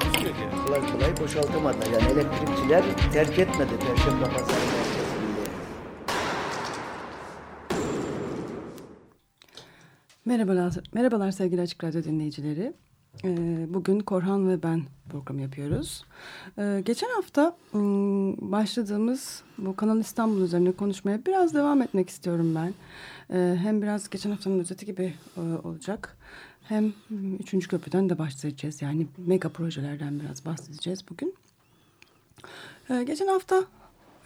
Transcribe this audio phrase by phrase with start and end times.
[0.00, 0.40] Takusuyor ki.
[0.66, 1.86] kolay kolay boşaltamadılar.
[1.86, 4.60] Yani elektrikçiler terk etmedi Perşembe Pazarı.
[10.24, 12.72] Merhabalar, merhabalar sevgili Açık Radyo dinleyicileri.
[13.24, 16.04] Ee, Bugün Korhan ve ben program yapıyoruz.
[16.58, 22.74] Ee, Geçen hafta ım, başladığımız bu Kanal İstanbul üzerine konuşmaya biraz devam etmek istiyorum ben.
[23.36, 26.16] Ee, Hem biraz geçen haftanın özeti gibi e, olacak.
[26.68, 26.92] Hem
[27.38, 28.82] üçüncü köprüden de başlayacağız.
[28.82, 31.34] Yani mega projelerden biraz bahsedeceğiz bugün.
[32.90, 33.64] Ee, Geçen hafta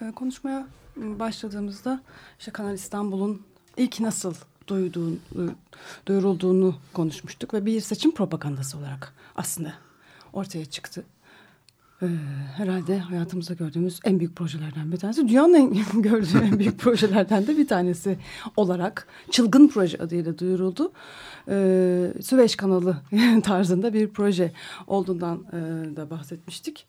[0.03, 2.03] e, konuşmaya başladığımızda
[2.39, 3.43] işte Kanal İstanbul'un
[3.77, 4.35] ilk nasıl
[4.67, 5.19] duyduğunu,
[6.07, 9.75] duyurulduğunu konuşmuştuk ve bir seçim propagandası olarak aslında
[10.33, 11.05] ortaya çıktı.
[12.03, 12.07] Ee,
[12.57, 15.29] herhalde hayatımızda gördüğümüz en büyük projelerden bir tanesi.
[15.29, 18.19] Dünyanın en gördüğü en büyük projelerden de bir tanesi
[18.57, 20.93] olarak çılgın proje adıyla duyuruldu.
[21.49, 22.97] Ee, Süveyş kanalı
[23.43, 24.53] tarzında bir proje
[24.87, 25.57] olduğundan e,
[25.97, 26.87] da bahsetmiştik.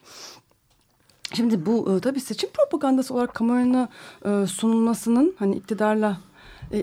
[1.34, 3.90] Şimdi bu e, tabii seçim propagandası olarak kamuoyuna
[4.26, 6.18] e, sunulmasının hani iktidarla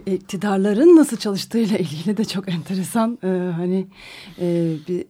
[0.07, 3.19] iktidarların nasıl çalıştığıyla ilgili de çok enteresan
[3.57, 3.87] hani
[4.89, 5.07] bir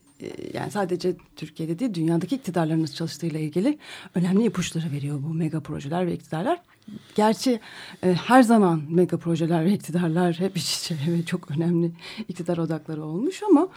[0.54, 3.78] yani sadece Türkiye'de değil dünyadaki iktidarların nasıl çalıştığıyla ilgili
[4.14, 6.62] önemli ipuçları veriyor bu mega projeler ve iktidarlar.
[7.14, 7.60] Gerçi
[8.04, 11.92] e, her zaman mega projeler ve iktidarlar hep iç içe ve çok önemli
[12.28, 13.68] iktidar odakları olmuş ama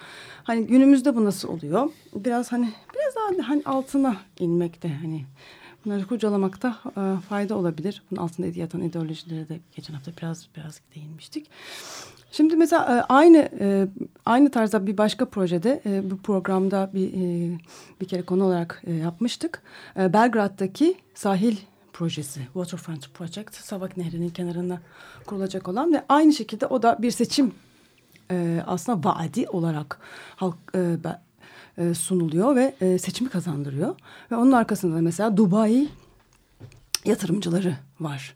[0.44, 1.90] hani günümüzde bu nasıl oluyor?
[2.16, 5.26] Biraz hani biraz daha hani altına inmekte hani
[5.86, 8.04] bunları kurcalamakta e, fayda olabilir.
[8.12, 11.50] Bunun altında yatan ideolojilere de geçen hafta biraz biraz değinmiştik.
[12.32, 13.88] Şimdi mesela e, aynı e,
[14.26, 17.14] aynı tarzda bir başka projede e, bu programda bir
[18.02, 19.62] bir kere konu olarak yapmıştık.
[19.96, 21.58] Belgrad'daki sahil
[21.94, 24.82] projesi Waterfront Project Savak Nehri'nin kenarına
[25.26, 27.52] kurulacak olan ve aynı şekilde o da bir seçim
[28.68, 30.00] aslında vaadi olarak
[30.36, 30.58] halk
[31.80, 33.96] e, sunuluyor ve e, seçimi kazandırıyor.
[34.32, 35.88] Ve onun arkasında da mesela Dubai
[37.06, 38.36] yatırımcıları var.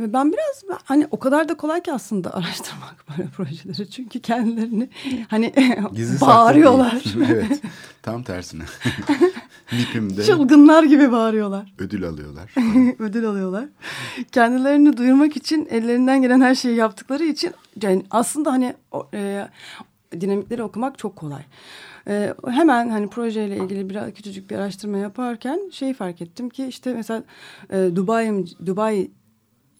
[0.00, 3.90] Ve ben biraz hani o kadar da kolay ki aslında araştırmak böyle projeleri.
[3.90, 4.88] Çünkü kendilerini
[5.28, 5.52] hani
[5.92, 7.02] Gizli bağırıyorlar.
[7.30, 7.60] evet.
[8.02, 8.62] Tam tersine.
[9.72, 11.74] Nipim'de Çılgınlar gibi bağırıyorlar.
[11.78, 12.54] ödül alıyorlar.
[12.98, 13.64] ödül alıyorlar.
[14.32, 19.48] Kendilerini duyurmak için ellerinden gelen her şeyi yaptıkları için yani aslında hani o, e,
[20.20, 21.42] dinamikleri okumak çok kolay.
[22.10, 26.94] E, hemen hani projeyle ilgili biraz küçücük bir araştırma yaparken şeyi fark ettim ki işte
[26.94, 27.24] mesela
[27.70, 29.10] e, Dubai Dubai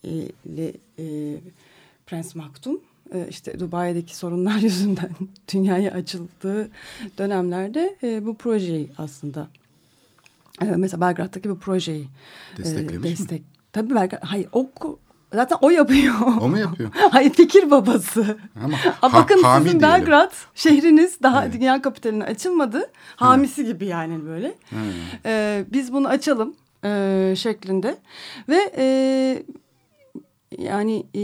[0.04, 0.10] e,
[0.44, 1.36] ile e,
[2.06, 2.80] Prens Maktum
[3.14, 5.10] e, işte Dubai'deki sorunlar yüzünden
[5.52, 6.70] dünyaya açıldığı
[7.18, 9.48] dönemlerde e, bu projeyi aslında
[10.62, 12.08] e, mesela Belgrad'daki bu projeyi
[12.54, 13.02] e, Desteklemiş mi?
[13.04, 13.42] destek.
[13.72, 14.70] Tabii Belgrad hayır o
[15.34, 16.14] zaten o yapıyor.
[16.40, 16.90] O mu yapıyor?
[17.10, 18.38] hayır fikir babası.
[18.64, 19.82] Ama Ha, ha- bakın hami sizin.
[19.82, 21.54] Belgrad şehriniz daha Evet.
[21.54, 22.90] dünya kapitaline açılmadı.
[23.16, 24.54] Hamisi gibi yani böyle.
[25.26, 26.54] Ee, biz bunu açalım
[26.84, 27.98] e, şeklinde
[28.48, 28.84] ve e,
[30.58, 31.20] yani e,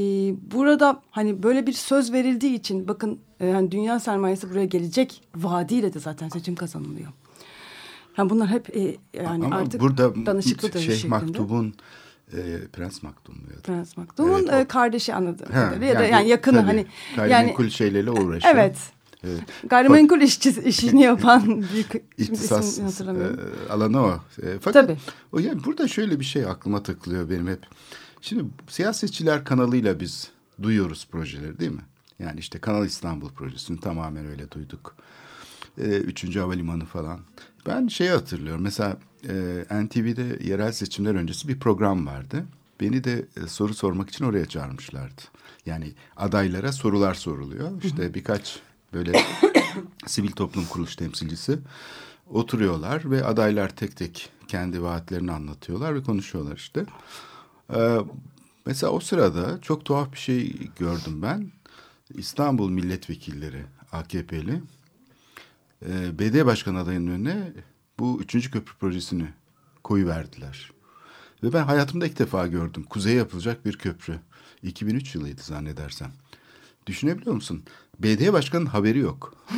[0.55, 5.95] burada hani böyle bir söz verildiği için bakın e, hani dünya sermayesi buraya gelecek vaadiyle
[5.95, 7.09] de zaten seçim kazanılıyor.
[8.19, 11.09] Yani bunlar hep e, yani Ama artık burada danışıklı şey şeklinde.
[11.09, 11.75] Maktub'un
[12.32, 13.62] e, Prens Maktum ya da?
[13.62, 17.69] Prens Maktum'un Evet, o- e, kardeşi anladığım kadarıyla ya da yani yakını tabii, hani gayrimenkul
[17.69, 18.54] şeylerle uğraşıyor.
[18.54, 18.76] evet
[19.25, 19.41] Evet.
[19.69, 22.82] gayrimenkul işçi, işini yapan büyük İhtisas e,
[23.70, 24.20] alanı o.
[24.42, 24.98] E, fakat Tabii.
[25.32, 27.66] o yani burada şöyle bir şey aklıma takılıyor benim hep.
[28.20, 30.28] Şimdi siyasetçiler kanalıyla biz
[30.62, 31.83] duyuyoruz projeleri değil mi?
[32.18, 34.97] Yani işte Kanal İstanbul projesini tamamen öyle duyduk.
[35.78, 37.21] E, üçüncü havalimanı falan.
[37.66, 38.62] Ben şeyi hatırlıyorum.
[38.62, 38.97] Mesela
[39.28, 42.45] e, NTV'de yerel seçimler öncesi bir program vardı.
[42.81, 45.23] Beni de e, soru sormak için oraya çağırmışlardı.
[45.67, 47.83] Yani adaylara sorular soruluyor.
[47.83, 48.61] İşte birkaç
[48.93, 49.13] böyle
[50.07, 51.59] sivil toplum kuruluş temsilcisi
[52.31, 56.87] oturuyorlar ve adaylar tek tek kendi vaatlerini anlatıyorlar ve konuşuyorlar işte.
[57.75, 57.99] Ee,
[58.67, 61.51] mesela o sırada çok tuhaf bir şey gördüm ben.
[62.15, 64.63] İstanbul milletvekilleri AKP'li
[65.87, 67.53] e, BD başkan adayının önüne
[67.98, 69.28] bu üçüncü köprü projesini
[69.84, 70.71] koyu verdiler.
[71.43, 72.83] Ve ben hayatımda ilk defa gördüm.
[72.83, 74.21] Kuzeye yapılacak bir köprü.
[74.63, 76.10] 2003 yılıydı zannedersem.
[76.87, 77.63] Düşünebiliyor musun?
[77.98, 79.34] BD başkanın haberi yok.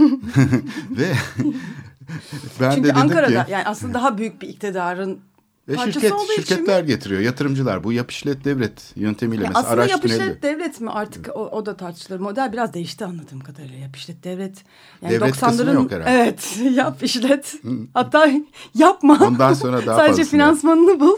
[0.90, 1.12] Ve
[2.60, 5.20] ben Çünkü de dedim Ankara'da ki yani aslında daha büyük bir iktidarın
[5.68, 6.86] Ve parçası şirket, şirketler mi?
[6.86, 7.84] getiriyor, yatırımcılar.
[7.84, 11.48] Bu yap işlet devlet yöntemiyle Ya mesela aslında araç yap işlet devlet mi artık o,
[11.48, 12.20] o da tartışılır.
[12.20, 14.64] Model biraz değişti anladığım kadarıyla yap işlet devlet.
[15.02, 16.10] Yani Devlet kısmı 90'ların yok herhalde.
[16.10, 17.54] Evet yap işlet.
[17.94, 18.30] Hatta
[18.74, 19.18] yapma.
[19.22, 21.16] Ondan sonra daha Sadece finansmanını bul.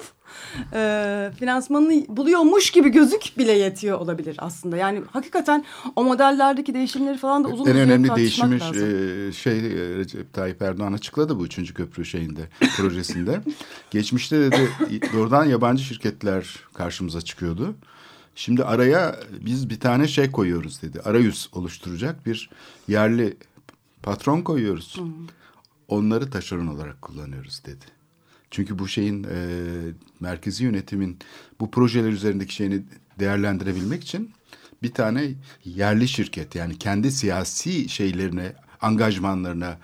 [0.73, 4.77] Ee, finansmanını buluyormuş gibi gözük bile yetiyor olabilir aslında.
[4.77, 5.65] Yani hakikaten
[5.97, 10.63] o modellerdeki değişimleri falan da uzun en uzun önemli değişimi e, şey e, Recep Tayyip
[10.63, 13.41] Erdoğan açıkladı bu üçüncü köprü şeyinde projesinde.
[13.91, 14.71] Geçmişte dedi
[15.13, 17.75] doğrudan yabancı şirketler karşımıza çıkıyordu.
[18.35, 21.01] Şimdi araya biz bir tane şey koyuyoruz dedi.
[21.01, 22.51] Arayüz oluşturacak bir
[22.89, 23.37] yerli
[24.03, 25.01] patron koyuyoruz.
[25.89, 28.00] Onları taşeron olarak kullanıyoruz dedi.
[28.51, 29.37] Çünkü bu şeyin e,
[30.21, 31.19] merkezi yönetimin
[31.61, 32.83] bu projeler üzerindeki şeyini
[33.19, 34.31] değerlendirebilmek için
[34.83, 39.79] bir tane yerli şirket yani kendi siyasi şeylerine, angajmanlarına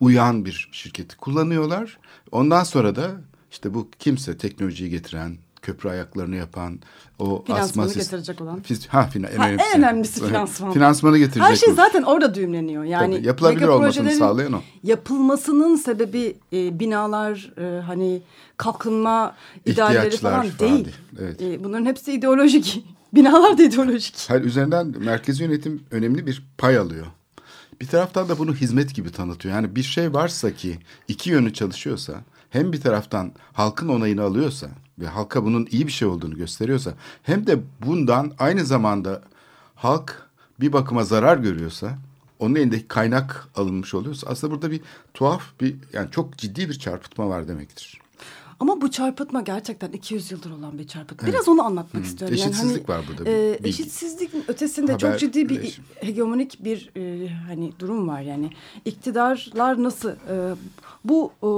[0.00, 1.98] uyan bir şirketi kullanıyorlar.
[2.32, 3.20] Ondan sonra da
[3.50, 6.78] işte bu kimse teknolojiyi getiren, köprü ayaklarını yapan,
[7.18, 8.60] o Finansmanı asma getirecek olan.
[8.60, 9.76] Fiz- ha, fina, en, Ha, en önemlisi.
[9.78, 10.72] önemlisi finansman.
[10.72, 11.42] Finansmanı getirecek.
[11.42, 11.74] Her şey bu.
[11.74, 12.84] zaten orada düğümleniyor.
[12.84, 14.60] Yani Tabii, yapılabilir olmasını sağlayan o.
[14.82, 18.22] Yapılmasının sebebi e, binalar e, hani
[18.56, 19.34] kalkınma
[19.66, 20.84] idealleri falan falan değil.
[20.84, 21.42] değil, evet.
[21.42, 22.84] E, bunların hepsi ideolojik.
[23.14, 24.26] Binalar da ideolojik.
[24.28, 27.06] Hayır, üzerinden merkezi yönetim önemli bir pay alıyor.
[27.80, 29.54] Bir taraftan da bunu hizmet gibi tanıtıyor.
[29.54, 30.78] Yani bir şey varsa ki
[31.08, 32.14] iki yönü çalışıyorsa
[32.50, 34.68] hem bir taraftan halkın onayını alıyorsa
[35.00, 39.22] ve halka bunun iyi bir şey olduğunu gösteriyorsa hem de bundan aynı zamanda
[39.74, 40.28] halk
[40.60, 41.98] bir bakıma zarar görüyorsa
[42.38, 44.80] onun elindeki kaynak alınmış oluyorsa aslında burada bir
[45.14, 48.00] tuhaf bir yani çok ciddi bir çarpıtma var demektir.
[48.60, 51.28] Ama bu çarpıtma gerçekten 200 yıldır olan bir çarpıtma.
[51.28, 52.34] Biraz onu anlatmak istiyorum.
[52.34, 55.84] Eşitsizlik var burada bir e, eşitsizliğin ötesinde Haber, çok ciddi bir iletişim.
[56.00, 58.50] hegemonik bir e, hani durum var yani.
[58.84, 60.54] İktidarlar nasıl e,
[61.04, 61.48] bu e,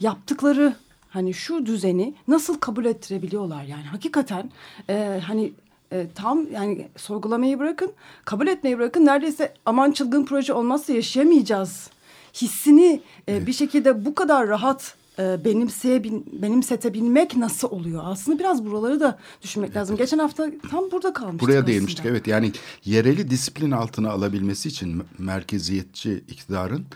[0.00, 0.76] yaptıkları
[1.14, 4.50] hani şu düzeni nasıl kabul ettirebiliyorlar yani hakikaten
[4.90, 5.52] e, hani
[5.92, 7.92] e, tam yani sorgulamayı bırakın
[8.24, 11.90] kabul etmeyi bırakın neredeyse aman çılgın proje olmazsa yaşayamayacağız
[12.34, 16.12] hissini e, bir şekilde bu kadar rahat e, benimseyebil,
[16.42, 18.02] benimsetebilmek nasıl oluyor?
[18.04, 19.96] Aslında biraz buraları da düşünmek lazım.
[19.96, 21.66] Geçen hafta tam burada kalmıştık Buraya aslında.
[21.66, 22.52] değinmiştik evet yani
[22.84, 26.86] yereli disiplin altına alabilmesi için merkeziyetçi iktidarın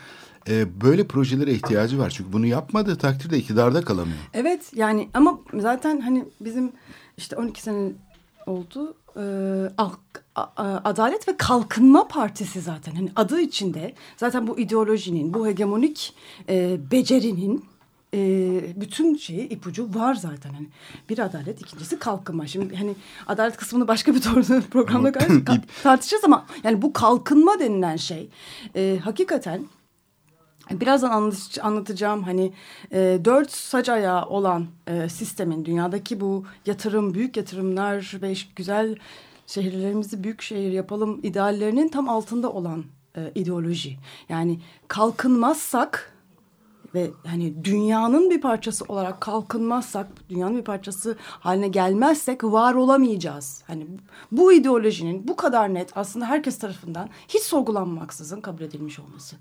[0.48, 2.10] e, böyle projelere ihtiyacı var.
[2.10, 4.18] Çünkü bunu yapmadığı takdirde iktidarda kalamıyor.
[4.34, 6.72] Evet yani ama zaten hani bizim
[7.16, 7.92] işte 12 sene
[8.46, 8.94] oldu.
[9.16, 9.70] Ee,
[10.84, 16.14] Adalet ve Kalkınma Partisi zaten hani adı içinde zaten bu ideolojinin bu hegemonik
[16.48, 17.64] e, becerinin
[18.14, 18.20] e,
[18.76, 20.66] bütün şeyi ipucu var zaten hani
[21.08, 22.94] bir adalet ikincisi kalkınma şimdi hani
[23.26, 24.20] adalet kısmını başka bir
[24.70, 25.12] programda
[25.82, 28.28] tartışacağız ama yani bu kalkınma denilen şey
[28.76, 29.64] e, hakikaten
[30.70, 32.52] Birazdan anlat- anlatacağım hani
[32.92, 38.96] e, dört sac ayağı olan e, sistemin dünyadaki bu yatırım, büyük yatırımlar ve güzel
[39.46, 42.84] şehirlerimizi büyük şehir yapalım ideallerinin tam altında olan
[43.16, 43.96] e, ideoloji.
[44.28, 46.12] Yani kalkınmazsak
[46.98, 53.62] ve hani dünyanın bir parçası olarak kalkınmazsak, dünyanın bir parçası haline gelmezsek var olamayacağız.
[53.66, 53.86] Hani
[54.32, 59.36] bu ideolojinin bu kadar net aslında herkes tarafından hiç sorgulanmaksızın kabul edilmiş olması.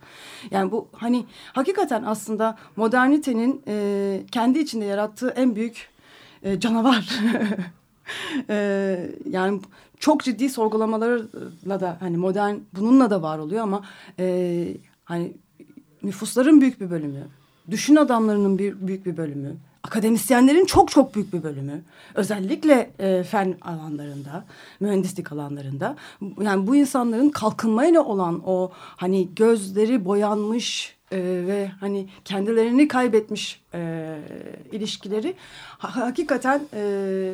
[0.52, 5.90] Yani bu hani hakikaten aslında modernitenin e, kendi içinde yarattığı en büyük
[6.44, 7.20] e, canavar.
[8.50, 9.62] e, yani
[10.00, 13.82] çok ciddi sorgulamalarla da hani modern bununla da var oluyor ama
[14.20, 15.34] e, hani
[16.04, 17.28] nüfusların büyük bir bölümü,
[17.72, 21.82] düşün adamlarının bir büyük bir bölümü, akademisyenlerin çok çok büyük bir bölümü,
[22.16, 24.46] özellikle e, fen alanlarında,
[24.80, 25.96] mühendislik alanlarında,
[26.42, 34.18] yani bu insanların kalkınmayla olan o hani gözleri boyanmış e, ve hani kendilerini kaybetmiş e,
[34.72, 35.34] ilişkileri
[35.78, 37.34] ha- hakikaten e,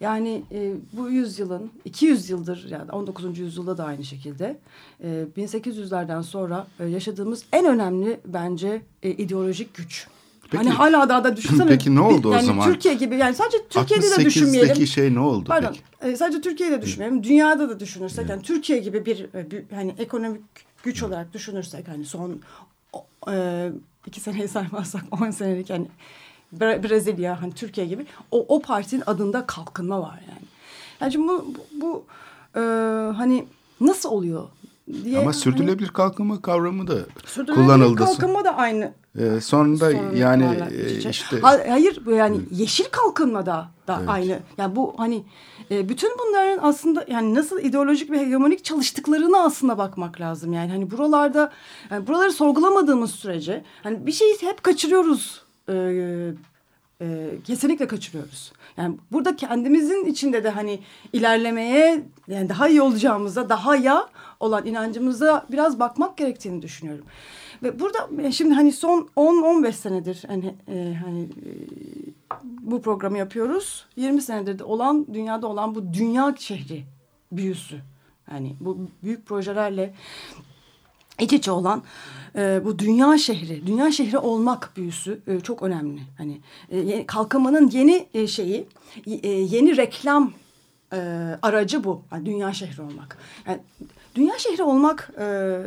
[0.00, 3.38] yani e, bu yüzyılın 200 yıldır yani 19.
[3.38, 4.58] yüzyılda da aynı şekilde
[5.02, 10.06] e, 1800'lerden sonra e, yaşadığımız en önemli bence e, ideolojik güç.
[10.50, 11.68] Peki- hani hala daha da düşünsene.
[11.68, 12.72] Peki ne oldu o yani zaman?
[12.72, 14.68] Türkiye gibi yani sadece Türkiye'de de düşünmeyelim.
[14.70, 15.76] 68'deki şey ne oldu Pardon.
[16.00, 16.12] peki?
[16.12, 17.22] e, sadece Türkiye'de düşünmeyelim.
[17.22, 20.42] Dünyada da düşünürsek yani Türkiye gibi bir, e, bir hani ekonomik
[20.82, 22.40] güç olarak düşünürsek hani son
[22.92, 23.70] o, e,
[24.06, 25.86] iki seneyi saymazsak on senelik hani
[26.60, 30.44] Bre- Brezilya hani Türkiye gibi o, o partinin adında kalkınma var yani.
[31.00, 32.04] Yani şimdi bu, bu,
[32.56, 32.60] e,
[33.16, 33.46] hani
[33.80, 34.42] nasıl oluyor
[35.04, 36.98] diye Ama hani, sürdürülebilir kalkınma kavramı da
[37.54, 37.96] kullanıldı.
[37.96, 43.96] kalkınma da aynı Ee, sonunda yani e, işte Ha- hayır bu yani yeşil kalkınmada da
[43.98, 44.08] Evet.
[44.08, 44.38] aynı.
[44.58, 45.24] Yani bu hani
[45.70, 50.52] e, bütün bunların aslında yani nasıl ideolojik ve hegemonik çalıştıklarını aslında bakmak lazım.
[50.52, 51.52] Yani hani buralarda
[51.90, 55.43] yani buraları sorgulamadığımız sürece hani bir şeyi hep kaçırıyoruz.
[55.68, 55.74] E,
[57.00, 58.52] e, kesinlikle kaçırıyoruz.
[58.76, 60.80] Yani burada kendimizin içinde de hani
[61.12, 64.08] ilerlemeye yani daha iyi olacağımıza daha ya
[64.40, 67.04] olan inancımıza biraz bakmak gerektiğini düşünüyorum.
[67.62, 71.50] Ve burada e, şimdi hani son 10-15 senedir hani e, hani e,
[72.42, 73.86] bu programı yapıyoruz.
[73.96, 76.84] 20 senedir de olan dünyada olan bu dünya şehri
[77.32, 77.80] büyüsü.
[78.30, 79.94] Yani bu büyük projelerle
[81.20, 81.82] iç içe olan
[82.36, 86.00] e, bu dünya şehri, dünya şehri olmak büyüsü e, çok önemli.
[86.18, 86.40] Hani
[86.70, 88.66] e, kalkınmanın yeni e, şeyi,
[89.06, 90.32] e, yeni reklam
[90.92, 90.98] e,
[91.42, 92.02] aracı bu.
[92.12, 93.18] Yani dünya şehri olmak.
[93.46, 93.60] Yani
[94.14, 95.58] dünya şehri olmak e,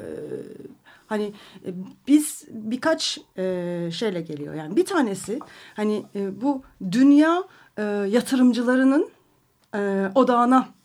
[1.08, 1.34] hani
[1.66, 1.70] e,
[2.08, 4.54] biz birkaç e, şeyle geliyor.
[4.54, 5.40] Yani bir tanesi
[5.74, 6.62] hani e, bu
[6.92, 7.44] dünya
[7.78, 9.10] e, yatırımcılarının
[9.76, 10.77] e, odağına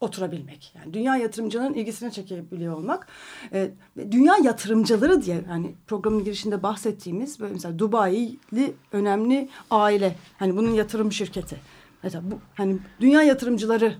[0.00, 0.72] oturabilmek.
[0.76, 3.06] Yani dünya yatırımcıların ilgisini çekebiliyor olmak.
[3.52, 3.70] E,
[4.10, 10.16] dünya yatırımcıları diye yani programın girişinde bahsettiğimiz böyle mesela Dubai'li önemli aile.
[10.38, 11.56] Hani bunun yatırım şirketi.
[12.02, 13.96] Mesela bu hani dünya yatırımcıları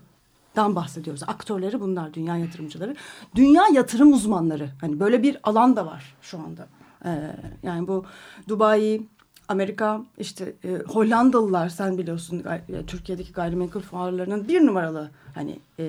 [0.57, 1.23] dan bahsediyoruz.
[1.27, 2.97] Aktörleri bunlar dünya yatırımcıları.
[3.35, 4.71] Dünya yatırım uzmanları.
[4.81, 6.69] Hani böyle bir alan da var şu anda.
[7.05, 8.05] Ee, yani bu
[8.49, 9.01] Dubai,
[9.49, 12.43] Amerika, işte e, Hollandalılar sen biliyorsun
[12.87, 15.87] Türkiye'deki gayrimenkul fuarlarının bir numaralı hani e,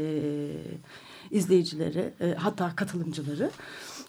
[1.31, 3.51] izleyicileri e, hatta katılımcıları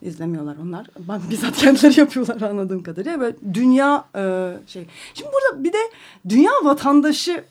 [0.02, 0.86] izlemiyorlar onlar.
[1.08, 3.20] Ben bizzat kendileri yapıyorlar anladığım kadarıyla.
[3.20, 4.86] Böyle dünya e, şey.
[5.14, 5.78] Şimdi burada bir de
[6.28, 7.44] dünya vatandaşı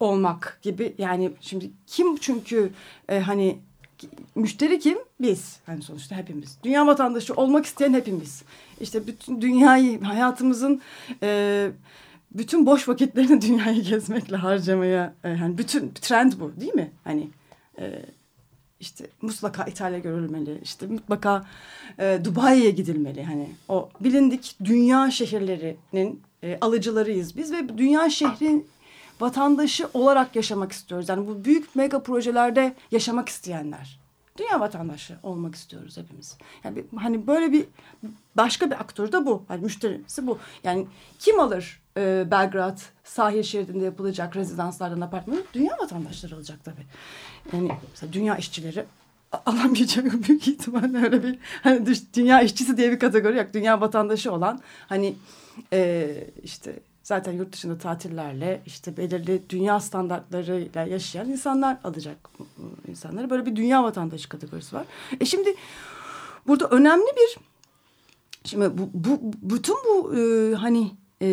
[0.00, 2.70] olmak gibi yani şimdi kim çünkü
[3.08, 3.58] e, hani
[4.34, 4.98] müşteri kim?
[5.20, 5.56] Biz.
[5.66, 6.58] Hani sonuçta hepimiz.
[6.64, 8.42] Dünya vatandaşı olmak isteyen hepimiz.
[8.82, 10.80] İşte bütün dünyayı, hayatımızın
[11.22, 11.70] e,
[12.30, 16.90] bütün boş vakitlerini dünyayı gezmekle harcamaya, e, hani bütün trend bu değil mi?
[17.04, 17.30] Hani
[17.78, 18.02] e,
[18.80, 21.44] işte mutlaka İtalya görülmeli, işte mutlaka
[21.98, 23.24] e, Dubai'ye gidilmeli.
[23.24, 28.66] Hani o bilindik dünya şehirlerinin e, alıcılarıyız biz ve dünya şehrin
[29.20, 31.08] vatandaşı olarak yaşamak istiyoruz.
[31.08, 34.01] Yani bu büyük mega projelerde yaşamak isteyenler.
[34.38, 36.36] Dünya vatandaşı olmak istiyoruz hepimiz.
[36.64, 37.66] Yani hani böyle bir
[38.36, 39.44] başka bir aktör de bu.
[39.48, 40.38] Hani müşterisi bu.
[40.64, 40.86] Yani
[41.18, 45.42] kim alır e, Belgrad sahil şeridinde yapılacak rezidanslardan apartmanı?
[45.54, 46.86] Dünya vatandaşları alacak tabii.
[47.52, 48.84] Yani mesela dünya işçileri
[49.46, 53.46] alamayacak büyük ihtimalle öyle bir hani dünya işçisi diye bir kategori yok.
[53.54, 55.14] Dünya vatandaşı olan hani
[55.72, 56.06] e,
[56.42, 56.80] işte
[57.12, 62.16] zaten yurt dışında tatillerle işte belirli dünya standartlarıyla yaşayan insanlar alacak
[62.88, 63.30] insanları.
[63.30, 64.86] Böyle bir dünya vatandaşı kategorisi var.
[65.20, 65.54] E şimdi
[66.46, 67.38] burada önemli bir
[68.44, 70.90] şimdi bu, bu bütün bu e, hani
[71.22, 71.28] e,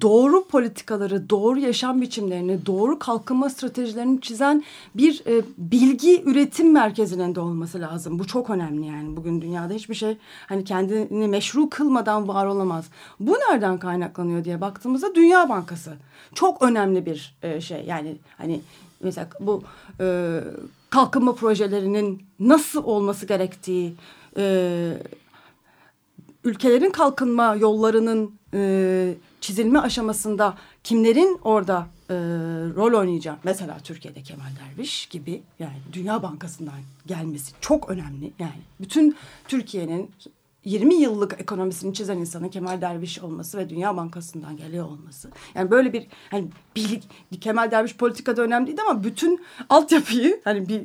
[0.00, 4.64] doğru politikaları, doğru yaşam biçimlerini, doğru kalkınma stratejilerini çizen
[4.94, 8.18] bir e, bilgi üretim merkezinin de olması lazım.
[8.18, 9.16] Bu çok önemli yani.
[9.16, 12.84] Bugün dünyada hiçbir şey hani kendini meşru kılmadan var olamaz.
[13.20, 15.96] Bu nereden kaynaklanıyor diye baktığımızda Dünya Bankası
[16.34, 17.84] çok önemli bir e, şey.
[17.84, 18.60] Yani hani
[19.00, 19.62] mesela bu
[20.00, 20.40] e,
[20.90, 23.94] kalkınma projelerinin nasıl olması gerektiği,
[24.36, 24.98] e,
[26.44, 32.14] ülkelerin kalkınma yollarının e, çizilme aşamasında kimlerin orada e,
[32.76, 33.38] rol oynayacak?
[33.44, 36.74] Mesela Türkiye'de Kemal Derviş gibi yani Dünya Bankası'ndan
[37.06, 38.32] gelmesi çok önemli.
[38.38, 39.16] Yani bütün
[39.48, 40.10] Türkiye'nin
[40.64, 45.30] 20 yıllık ekonomisini çizen insanın Kemal Derviş olması ve Dünya Bankası'ndan geliyor olması.
[45.54, 47.00] Yani böyle bir hani bir,
[47.40, 50.82] Kemal Derviş politikada önemli değil ama bütün altyapıyı hani bir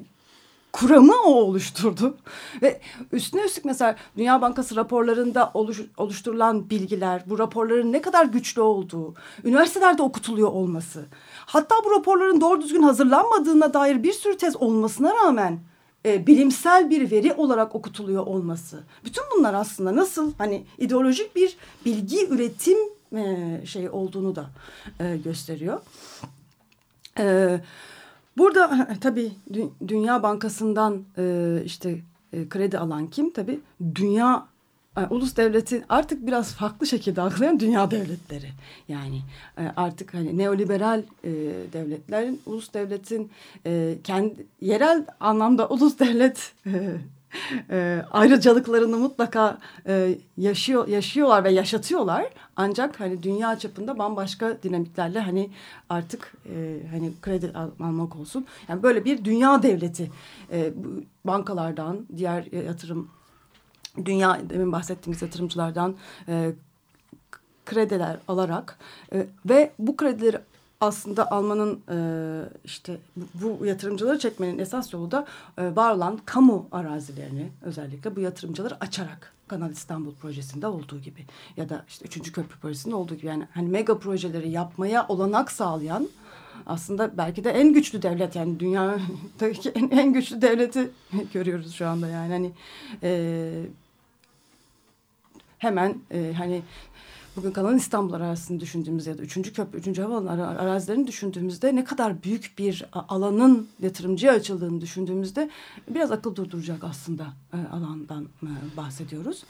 [0.72, 2.18] kuramı o oluşturdu.
[2.62, 8.62] Ve üstüne üstlük mesela Dünya Bankası raporlarında oluş, oluşturulan bilgiler, bu raporların ne kadar güçlü
[8.62, 11.06] olduğu, üniversitelerde okutuluyor olması,
[11.46, 15.60] hatta bu raporların doğru düzgün hazırlanmadığına dair bir sürü tez olmasına rağmen
[16.06, 18.84] e, bilimsel bir veri olarak okutuluyor olması.
[19.06, 22.78] Bütün bunlar aslında nasıl hani ideolojik bir bilgi üretim
[23.16, 24.46] e, şey olduğunu da
[25.00, 25.82] e, gösteriyor.
[27.18, 27.62] Evet.
[28.40, 29.32] Burada tabii
[29.88, 32.00] Dünya Bankası'ndan e, işte
[32.34, 33.34] e, kredi alan kim?
[33.34, 33.60] Tabii
[33.96, 34.48] dünya
[34.98, 38.50] e, ulus devleti artık biraz farklı şekilde algılayan dünya devletleri.
[38.88, 39.22] Yani
[39.76, 41.04] artık hani neoliberal
[41.74, 43.32] devletlerin ulus devletin
[44.04, 46.72] kendi yerel anlamda ulus devlet e,
[48.12, 49.58] ayrıcalıklarını mutlaka
[49.88, 52.30] e, yaşıyor yaşıyorlar ve yaşatıyorlar.
[52.56, 55.50] Ancak hani dünya çapında bambaşka dinamiklerle hani
[55.90, 58.46] artık e, hani kredi almak olsun.
[58.68, 60.12] Yani böyle bir dünya devleti
[60.52, 60.74] e,
[61.26, 63.10] bankalardan, diğer yatırım
[64.06, 65.96] dünya demin bahsettiğimiz yatırımcılardan
[66.28, 66.52] e,
[67.66, 68.80] krediler alarak
[69.14, 70.38] e, ve bu kredileri
[70.82, 71.98] aslında almanın e,
[72.66, 72.98] işte
[73.34, 75.26] bu, yatırımcıları çekmenin esas yolu da
[75.58, 81.26] e, var olan kamu arazilerini özellikle bu yatırımcıları açarak Kanal İstanbul projesinde olduğu gibi
[81.58, 83.26] ya da işte üçüncü köprü projesinde olduğu gibi.
[83.26, 86.10] Yani hani mega projeleri yapmaya olanak sağlayan
[86.66, 90.92] aslında belki de en güçlü devlet yani dünyadaki en, en güçlü devleti
[91.34, 92.34] görüyoruz şu anda yani.
[92.34, 92.52] Hani
[93.04, 93.64] e,
[95.58, 96.62] hemen e, hani
[97.40, 102.24] bugün kalan İstanbul arazisini düşündüğümüzde ya da üçüncü köprü, üçüncü havaalanı arazilerini düşündüğümüzde ne kadar
[102.24, 105.50] büyük bir alanın yatırımcıya açıldığını düşündüğümüzde
[105.90, 109.44] biraz akıl durduracak aslında e, alandan e, bahsediyoruz.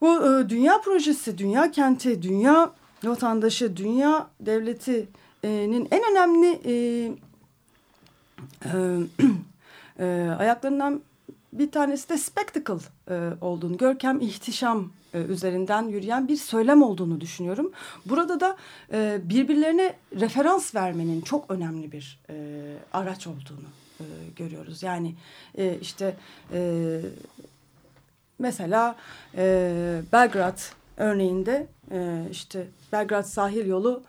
[0.00, 2.72] Bu e, dünya projesi, dünya kenti, dünya
[3.04, 6.72] vatandaşı, dünya devletinin en önemli e,
[8.64, 8.98] e,
[10.04, 11.02] e, ayaklarından
[11.52, 17.72] bir tanesi de spectacle e, olduğunu, görkem, ihtişam e, üzerinden yürüyen bir söylem olduğunu düşünüyorum.
[18.06, 18.56] Burada da
[18.92, 22.34] e, birbirlerine referans vermenin çok önemli bir e,
[22.92, 23.68] araç olduğunu
[24.00, 24.04] e,
[24.36, 24.82] görüyoruz.
[24.82, 25.14] Yani
[25.58, 26.16] e, işte
[26.52, 27.00] e,
[28.38, 28.96] mesela
[29.36, 30.58] e, Belgrad
[30.96, 34.02] örneğinde e, işte Belgrad sahil yolu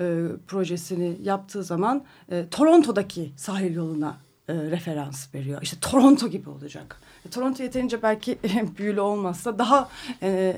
[0.00, 4.16] e, projesini yaptığı zaman e, Toronto'daki sahil yoluna
[4.48, 5.62] e, referans veriyor.
[5.62, 7.00] İşte Toronto gibi olacak.
[7.30, 8.38] Toronto yeterince belki
[8.78, 9.88] büyülü olmazsa daha
[10.22, 10.56] e,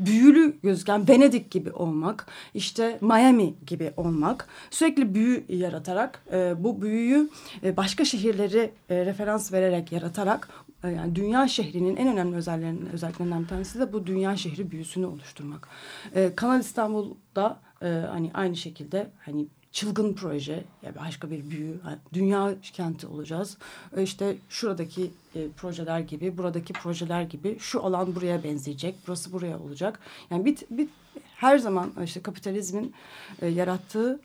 [0.00, 7.30] büyülü gözüken Venedik gibi olmak, işte Miami gibi olmak, sürekli büyü yaratarak e, bu büyüyü
[7.62, 10.48] e, başka şehirleri e, referans vererek yaratarak
[10.84, 15.06] e, yani dünya şehrinin en önemli özelliklerinden, özelliklerinden bir tanesi de bu dünya şehri büyüsünü
[15.06, 15.68] oluşturmak.
[16.14, 19.46] E, Kanal İstanbul'da e, hani aynı şekilde hani
[19.76, 21.80] çılgın proje, ya başka bir büyü,
[22.12, 23.58] dünya kenti olacağız.
[23.96, 29.58] E, işte şuradaki e, projeler gibi, buradaki projeler gibi şu alan buraya benzeyecek, burası buraya
[29.58, 30.00] olacak.
[30.30, 30.88] Yani bir, bir
[31.36, 32.94] her zaman işte kapitalizmin
[33.42, 34.20] e, yarattığı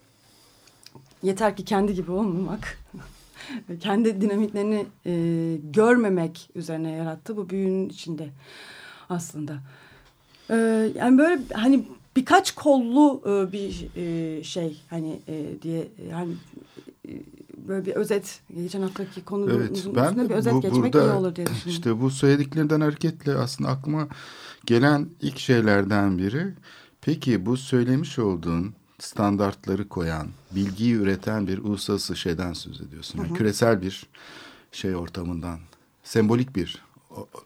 [1.24, 2.78] yeter ki kendi gibi olmamak,
[3.80, 5.14] kendi dinamiklerini e,
[5.64, 8.30] görmemek üzerine yarattığı bu büyünün içinde
[9.10, 9.60] aslında.
[10.50, 10.56] E,
[10.96, 16.34] yani böyle hani birkaç kollu e, bir e, şey hani e, diye yani
[17.08, 17.12] e,
[17.68, 21.36] böyle bir özet geçen haftaki konunun evet, ben bir özet bu, geçmek burada, iyi olur
[21.36, 21.72] diye düşünüyorum.
[21.72, 24.08] İşte bu söylediklerinden hareketle aslında aklıma
[24.66, 26.54] gelen ilk şeylerden biri
[27.02, 33.20] peki bu söylemiş olduğun standartları koyan, bilgiyi üreten bir uluslararası şeyden söz ediyorsun.
[33.20, 33.38] Yani hı hı.
[33.38, 34.06] küresel bir
[34.72, 35.60] şey ortamından,
[36.04, 36.82] sembolik bir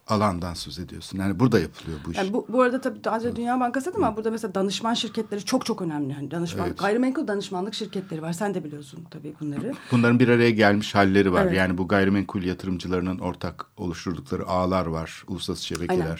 [0.08, 1.19] alandan söz ediyorsun.
[1.19, 2.17] Yani burada yapılıyor bu iş.
[2.17, 5.82] Yani bu, bu arada tabii sadece Dünya Bankası ama burada mesela danışman şirketleri çok çok
[5.82, 6.13] önemli.
[6.13, 6.80] Hani danışman, evet.
[6.80, 8.34] Gayrimenkul danışmanlık şirketleri var.
[8.34, 9.73] Sen de biliyorsun tabii bunları.
[9.91, 11.45] Bunların bir araya gelmiş halleri var.
[11.45, 11.58] Evet.
[11.58, 15.23] Yani bu gayrimenkul yatırımcılarının ortak oluşturdukları ağlar var.
[15.28, 16.06] Uluslararası şebekeler.
[16.06, 16.17] Aynen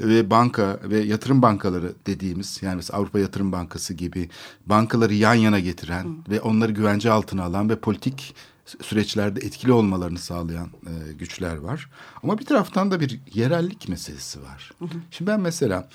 [0.00, 4.28] ve banka ve yatırım bankaları dediğimiz yani mesela Avrupa Yatırım Bankası gibi
[4.66, 6.30] bankaları yan yana getiren Hı.
[6.30, 8.34] ve onları güvence altına alan ve politik
[8.82, 11.90] süreçlerde etkili olmalarını sağlayan e, güçler var.
[12.22, 14.72] Ama bir taraftan da bir yerellik meselesi var.
[14.78, 14.98] Hı hı.
[15.10, 15.88] Şimdi ben mesela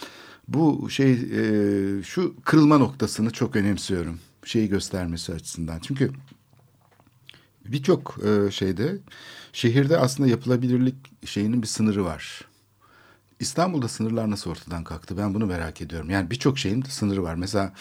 [0.48, 4.20] bu şey e, şu kırılma noktasını çok önemsiyorum.
[4.46, 5.80] Şeyi göstermesi açısından.
[5.80, 6.12] Çünkü
[7.66, 8.98] birçok e, şeyde
[9.54, 12.42] şehirde aslında yapılabilirlik şeyinin bir sınırı var.
[13.40, 15.18] İstanbul'da sınırlar nasıl ortadan kalktı?
[15.18, 16.10] Ben bunu merak ediyorum.
[16.10, 17.36] Yani birçok şeyin sınırı var.
[17.36, 17.74] Mesela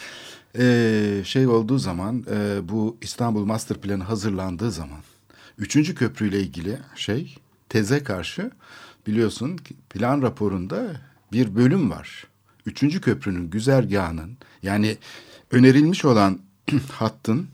[0.59, 4.99] e, şey olduğu zaman e, bu İstanbul Master Planı hazırlandığı zaman
[5.57, 7.37] üçüncü köprüyle ilgili şey
[7.69, 8.51] teze karşı
[9.07, 9.59] biliyorsun
[9.89, 12.27] plan raporunda bir bölüm var.
[12.65, 14.97] Üçüncü köprünün güzergahının yani
[15.51, 16.39] önerilmiş olan
[16.91, 17.47] hattın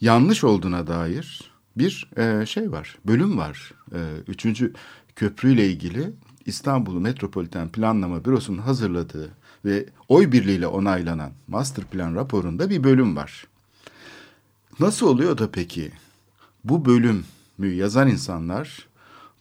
[0.00, 3.72] yanlış olduğuna dair bir e, şey var, bölüm var.
[3.92, 4.72] E, üçüncü
[5.16, 6.10] köprüyle ilgili
[6.46, 9.30] İstanbul Metropoliten Planlama Bürosu'nun hazırladığı
[9.64, 13.46] ve oy birliğiyle onaylanan master plan raporunda bir bölüm var.
[14.80, 15.92] Nasıl oluyor da peki
[16.64, 17.24] bu bölümü
[17.58, 18.88] yazan insanlar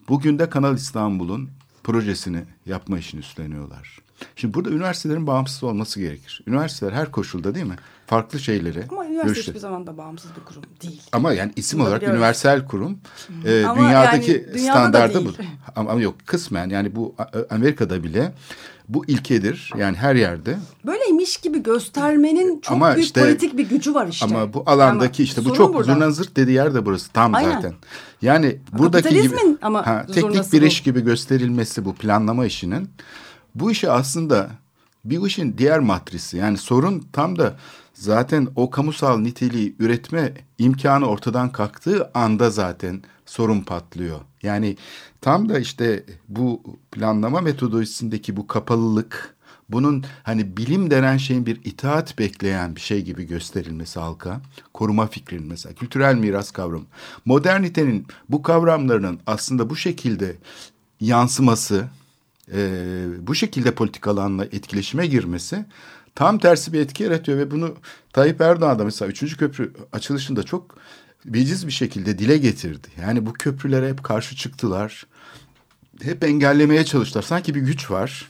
[0.07, 1.49] bugün de Kanal İstanbul'un
[1.83, 4.02] projesini yapma işini üstleniyorlar.
[4.35, 6.41] Şimdi burada üniversitelerin bağımsız olması gerekir.
[6.47, 7.75] Üniversiteler her koşulda değil mi?
[8.07, 8.83] Farklı şeyleri.
[8.91, 9.51] Ama üniversite görüşte.
[9.51, 11.01] hiçbir zaman da bağımsız bir kurum değil.
[11.11, 12.19] Ama yani isim Bunu olarak biliyoruz.
[12.19, 12.99] üniversal kurum.
[13.45, 15.29] E, dünyadaki yani, standardı bu.
[15.75, 17.15] Ama, ama yok kısmen yani bu
[17.49, 18.33] Amerika'da bile
[18.89, 19.71] bu ilkedir.
[19.77, 20.57] Yani her yerde.
[20.85, 24.25] Böyleymiş gibi göstermenin çok ama büyük işte, politik bir gücü var işte.
[24.25, 27.51] Ama bu alandaki ama işte bu çok zurna zırt dediği yer de burası tam Aynen.
[27.51, 27.73] zaten.
[28.21, 32.89] Yani buradaki gibi ama ha, teknik bir iş gibi gösterilmesi bu planlama işinin
[33.55, 34.49] bu işi aslında
[35.05, 36.37] bir işin diğer matrisi.
[36.37, 37.57] Yani sorun tam da
[37.93, 44.19] zaten o kamusal niteliği üretme imkanı ortadan kalktığı anda zaten sorun patlıyor.
[44.43, 44.77] Yani
[45.21, 49.35] tam da işte bu planlama metodolojisindeki bu kapalılık,
[49.69, 54.41] bunun hani bilim denen şeyin bir itaat bekleyen bir şey gibi gösterilmesi halka,
[54.73, 56.85] koruma fikrinin mesela kültürel miras kavramı,
[57.25, 60.35] modernitenin bu kavramlarının aslında bu şekilde
[60.99, 61.87] yansıması,
[62.51, 65.65] e, bu şekilde politik alanla etkileşime girmesi
[66.15, 67.75] tam tersi bir etki yaratıyor ve bunu
[68.13, 69.37] Tayyip Erdoğan da mesela 3.
[69.37, 70.77] köprü açılışında çok
[71.25, 72.87] veciz bir şekilde dile getirdi.
[73.01, 75.07] Yani bu köprülere hep karşı çıktılar.
[76.01, 77.23] Hep engellemeye çalıştılar.
[77.23, 78.29] Sanki bir güç var.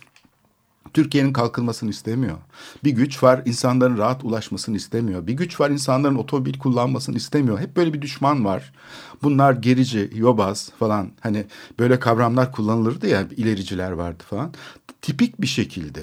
[0.94, 2.38] Türkiye'nin kalkınmasını istemiyor.
[2.84, 5.28] Bir güç var insanların rahat ulaşmasını istemiyor.
[5.28, 7.60] Bir güç var insanların otomobil kullanmasını istemiyor.
[7.60, 8.74] Hep böyle bir düşman var.
[9.24, 11.46] Bunlar gerici, yobaz falan hani
[11.80, 14.54] böyle kavramlar kullanılırdı ya ilericiler vardı falan.
[15.02, 16.02] Tipik bir şekilde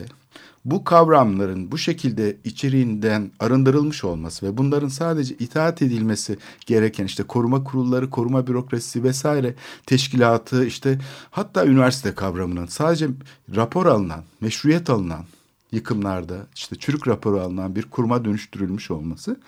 [0.64, 7.64] bu kavramların bu şekilde içeriğinden arındırılmış olması ve bunların sadece itaat edilmesi gereken işte koruma
[7.64, 9.54] kurulları, koruma bürokrasisi vesaire
[9.86, 10.98] teşkilatı işte
[11.30, 13.08] hatta üniversite kavramının sadece
[13.56, 15.24] rapor alınan, meşruiyet alınan
[15.72, 19.40] yıkımlarda işte çürük raporu alınan bir kuruma dönüştürülmüş olması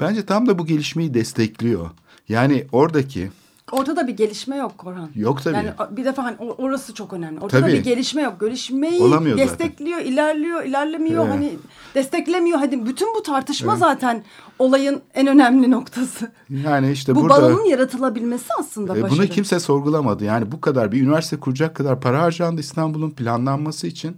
[0.00, 1.90] bence tam da bu gelişmeyi destekliyor.
[2.28, 3.30] Yani oradaki
[3.72, 5.10] Ortada bir gelişme yok Korhan.
[5.14, 5.54] Yok tabii.
[5.56, 7.40] Yani bir defa hani orası çok önemli.
[7.40, 7.72] Ortada Tabii.
[7.72, 8.40] bir gelişme yok.
[8.40, 9.48] Gelişmeyi Olamıyor zaten.
[9.58, 11.24] destekliyor, ilerliyor, ilerlemiyor.
[11.24, 11.34] Evet.
[11.34, 11.52] Hani
[11.94, 12.58] desteklemiyor.
[12.58, 14.24] Hadi bütün bu tartışma zaten
[14.58, 16.32] olayın en önemli noktası.
[16.64, 19.18] yani işte bu burada balonun yaratılabilmesi aslında E, başarı.
[19.18, 20.24] Bunu kimse sorgulamadı.
[20.24, 24.16] Yani bu kadar bir üniversite kuracak kadar para harcandı İstanbul'un planlanması için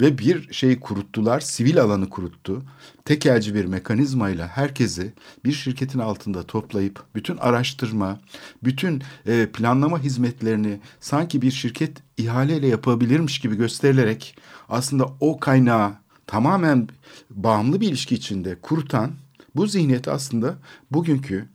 [0.00, 2.62] ve bir şeyi kuruttular, sivil alanı kuruttu.
[3.04, 5.12] Tekelci bir mekanizmayla herkesi
[5.44, 8.20] bir şirketin altında toplayıp bütün araştırma,
[8.64, 14.36] bütün e, planlama hizmetlerini sanki bir şirket ihaleyle yapabilirmiş gibi gösterilerek
[14.68, 15.92] aslında o kaynağı
[16.26, 16.88] tamamen
[17.30, 19.12] bağımlı bir ilişki içinde kurutan
[19.56, 20.54] bu zihniyeti aslında
[20.90, 21.48] bugünkü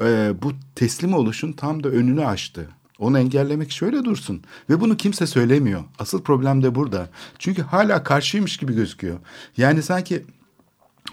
[0.00, 2.68] e, bu teslim oluşun tam da önünü açtı.
[2.98, 4.42] Onu engellemek şöyle dursun.
[4.70, 5.84] Ve bunu kimse söylemiyor.
[5.98, 7.08] Asıl problem de burada.
[7.38, 9.18] Çünkü hala karşıymış gibi gözüküyor.
[9.56, 10.24] Yani sanki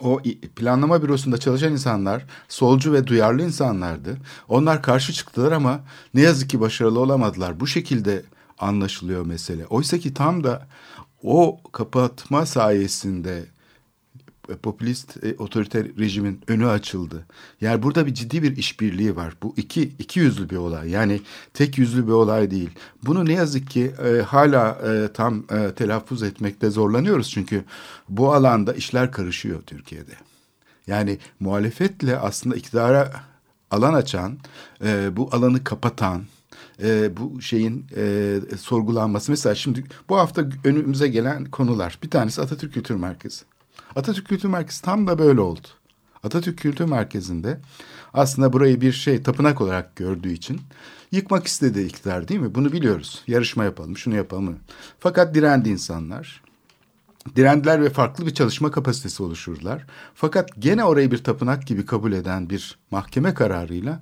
[0.01, 0.21] o
[0.55, 4.17] planlama bürosunda çalışan insanlar solcu ve duyarlı insanlardı.
[4.47, 5.79] Onlar karşı çıktılar ama
[6.13, 7.59] ne yazık ki başarılı olamadılar.
[7.59, 8.23] Bu şekilde
[8.59, 9.65] anlaşılıyor mesele.
[9.65, 10.67] Oysa ki tam da
[11.23, 13.45] o kapatma sayesinde
[14.61, 17.25] popülist e, otoriter rejimin önü açıldı.
[17.61, 19.33] Yani burada bir ciddi bir işbirliği var.
[19.43, 20.89] Bu iki iki yüzlü bir olay.
[20.89, 21.21] Yani
[21.53, 22.69] tek yüzlü bir olay değil.
[23.03, 27.63] Bunu ne yazık ki e, hala e, tam e, telaffuz etmekte zorlanıyoruz çünkü
[28.09, 30.13] bu alanda işler karışıyor Türkiye'de.
[30.87, 33.11] Yani muhalefetle aslında iktidara
[33.71, 34.37] alan açan,
[34.83, 36.23] e, bu alanı kapatan,
[36.83, 39.31] e, bu şeyin e, sorgulanması.
[39.31, 41.99] Mesela şimdi bu hafta önümüze gelen konular.
[42.03, 43.45] Bir tanesi Atatürk Kültür Merkezi.
[43.95, 45.67] Atatürk Kültür Merkezi tam da böyle oldu.
[46.23, 47.59] Atatürk Kültür Merkezi'nde
[48.13, 50.61] aslında burayı bir şey tapınak olarak gördüğü için
[51.11, 52.55] yıkmak istedi iktidar değil mi?
[52.55, 53.23] Bunu biliyoruz.
[53.27, 54.59] Yarışma yapalım, şunu yapalım.
[54.99, 56.41] Fakat direndi insanlar.
[57.35, 59.85] Direndiler ve farklı bir çalışma kapasitesi oluşturdular.
[60.15, 64.01] Fakat gene orayı bir tapınak gibi kabul eden bir mahkeme kararıyla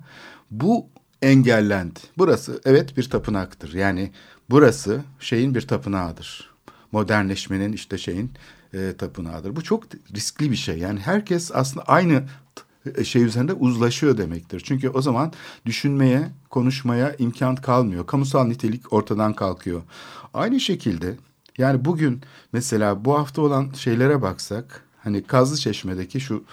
[0.50, 0.86] bu
[1.22, 2.00] engellendi.
[2.18, 3.72] Burası evet bir tapınaktır.
[3.74, 4.12] Yani
[4.50, 6.54] burası şeyin bir tapınağıdır.
[6.92, 8.30] Modernleşmenin işte şeyin
[8.74, 9.56] e, tapınağıdır.
[9.56, 9.84] Bu çok
[10.14, 10.78] riskli bir şey.
[10.78, 14.62] Yani herkes aslında aynı t- şey üzerinde uzlaşıyor demektir.
[14.64, 15.32] Çünkü o zaman
[15.66, 18.06] düşünmeye, konuşmaya imkan kalmıyor.
[18.06, 19.82] Kamusal nitelik ortadan kalkıyor.
[20.34, 21.16] Aynı şekilde
[21.58, 26.44] yani bugün mesela bu hafta olan şeylere baksak hani Kazlı Çeşme'deki şu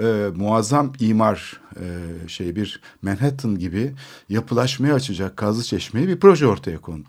[0.00, 3.94] e, muazzam imar e, şey bir Manhattan gibi
[4.28, 7.08] yapılaşmaya açacak Kazlı Çeşme'ye bir proje ortaya kondu.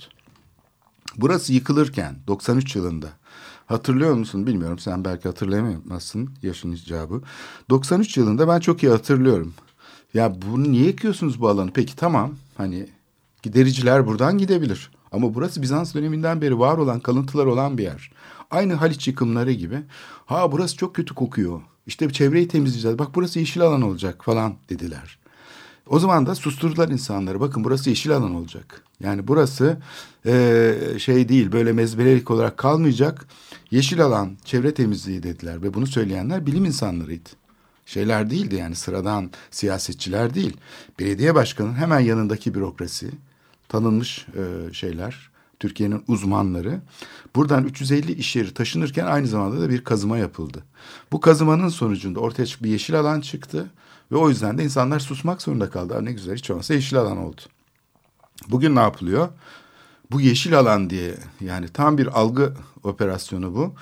[1.17, 3.09] Burası yıkılırken 93 yılında
[3.69, 7.21] hatırlıyor musun bilmiyorum sen belki hatırlayamazsın yaşın icabı.
[7.69, 9.53] 93 yılında ben çok iyi hatırlıyorum.
[10.13, 11.71] Ya bunu niye yıkıyorsunuz bu alanı?
[11.73, 12.89] Peki tamam hani
[13.43, 14.91] gidericiler buradan gidebilir.
[15.11, 18.11] Ama burası Bizans döneminden beri var olan kalıntılar olan bir yer.
[18.51, 19.77] Aynı Haliç yıkımları gibi.
[20.25, 21.61] Ha burası çok kötü kokuyor.
[21.87, 22.99] İşte çevreyi temizleyeceğiz.
[22.99, 25.19] Bak burası yeşil alan olacak falan dediler.
[25.87, 27.39] O zaman da susturdular insanları.
[27.39, 28.83] Bakın burası yeşil alan olacak.
[29.03, 29.77] Yani burası
[30.25, 33.27] e, şey değil böyle mezbelelik olarak kalmayacak.
[33.71, 35.63] Yeşil alan, çevre temizliği dediler.
[35.63, 37.29] Ve bunu söyleyenler bilim insanlarıydı.
[37.85, 40.57] Şeyler değildi yani sıradan siyasetçiler değil.
[40.99, 43.11] Belediye başkanının hemen yanındaki bürokrasi,
[43.69, 45.29] tanınmış e, şeyler,
[45.59, 46.81] Türkiye'nin uzmanları.
[47.35, 50.63] Buradan 350 iş yeri taşınırken aynı zamanda da bir kazıma yapıldı.
[51.11, 53.71] Bu kazımanın sonucunda ortaya çık bir yeşil alan çıktı.
[54.11, 56.05] Ve o yüzden de insanlar susmak zorunda kaldı.
[56.05, 57.41] Ne güzel hiç olmazsa yeşil alan oldu.
[58.47, 59.29] Bugün ne yapılıyor?
[60.11, 63.73] Bu yeşil alan diye yani tam bir algı operasyonu bu.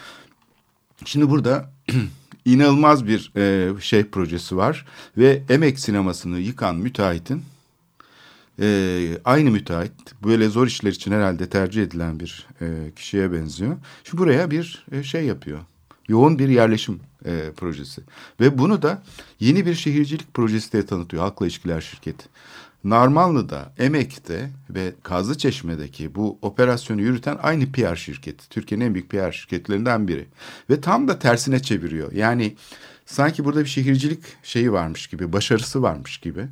[1.06, 1.72] Şimdi burada
[2.46, 4.86] inanılmaz bir e, şey projesi var
[5.18, 7.44] ve emek sinemasını yıkan müteahhitin
[8.60, 13.78] Ee, aynı müteahhit böyle zor işler için herhalde tercih edilen bir e, kişiye benziyor.
[14.04, 15.60] Şu buraya bir e, şey yapıyor.
[16.08, 18.02] Yoğun bir yerleşim e, projesi.
[18.40, 19.04] Ve bunu da
[19.40, 22.26] yeni bir şehircilik projesi diye tanıtıyor Halkla İlişkiler Şirketi.
[22.84, 28.50] Narmanlı'da, Emek'te ve Kazlıçeşme'deki bu operasyonu yürüten aynı PR şirketi.
[28.50, 30.28] Türkiye'nin en büyük PR şirketlerinden biri.
[30.70, 32.12] Ve tam da tersine çeviriyor.
[32.12, 32.56] Yani
[33.06, 36.48] sanki burada bir şehircilik şeyi varmış gibi, başarısı varmış gibi.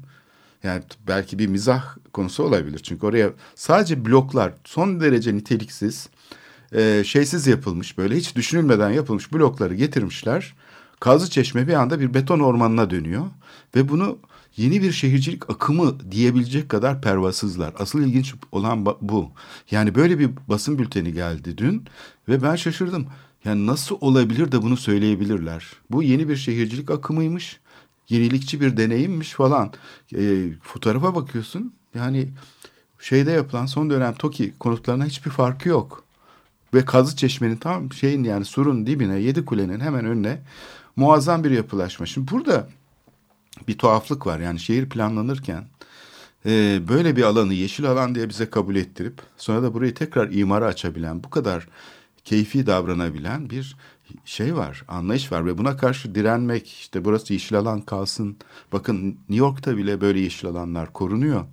[0.64, 2.80] Yani belki bir mizah konusu olabilir.
[2.80, 6.10] Çünkü oraya sadece bloklar son derece niteliksiz,
[6.72, 10.54] e, şeysiz yapılmış, böyle hiç düşünülmeden yapılmış blokları getirmişler.
[11.00, 13.26] Kazlıçeşme bir anda bir beton ormanına dönüyor
[13.76, 14.20] ve bunu
[14.58, 17.74] yeni bir şehircilik akımı diyebilecek kadar pervasızlar.
[17.80, 19.32] Asıl ilginç olan bu.
[19.72, 21.84] Yani böyle bir basın bülteni geldi dün
[22.30, 23.08] ve ben şaşırdım.
[23.46, 25.66] Yani nasıl olabilir de bunu söyleyebilirler?
[25.92, 27.60] Bu yeni bir şehircilik akımıymış.
[28.10, 29.74] Yenilikçi bir deneyimmiş falan.
[30.16, 31.74] E, fotoğrafa bakıyorsun.
[31.96, 32.30] Yani
[33.00, 36.04] şeyde yapılan son dönem TOKİ konutlarına hiçbir farkı yok.
[36.74, 40.42] Ve Kazı Çeşme'nin tam şeyin yani surun dibine, Yedi Kule'nin hemen önüne
[40.96, 42.06] muazzam bir yapılaşma.
[42.06, 42.70] Şimdi burada
[43.68, 44.40] bir tuhaflık var.
[44.40, 45.68] Yani şehir planlanırken
[46.46, 50.66] e, böyle bir alanı yeşil alan diye bize kabul ettirip sonra da burayı tekrar imara
[50.66, 51.68] açabilen bu kadar
[52.24, 53.76] keyfi davranabilen bir
[54.26, 58.38] şey var, anlayış var ve buna karşı direnmek işte burası yeşil alan kalsın.
[58.72, 61.46] Bakın New York'ta bile böyle yeşil alanlar korunuyor.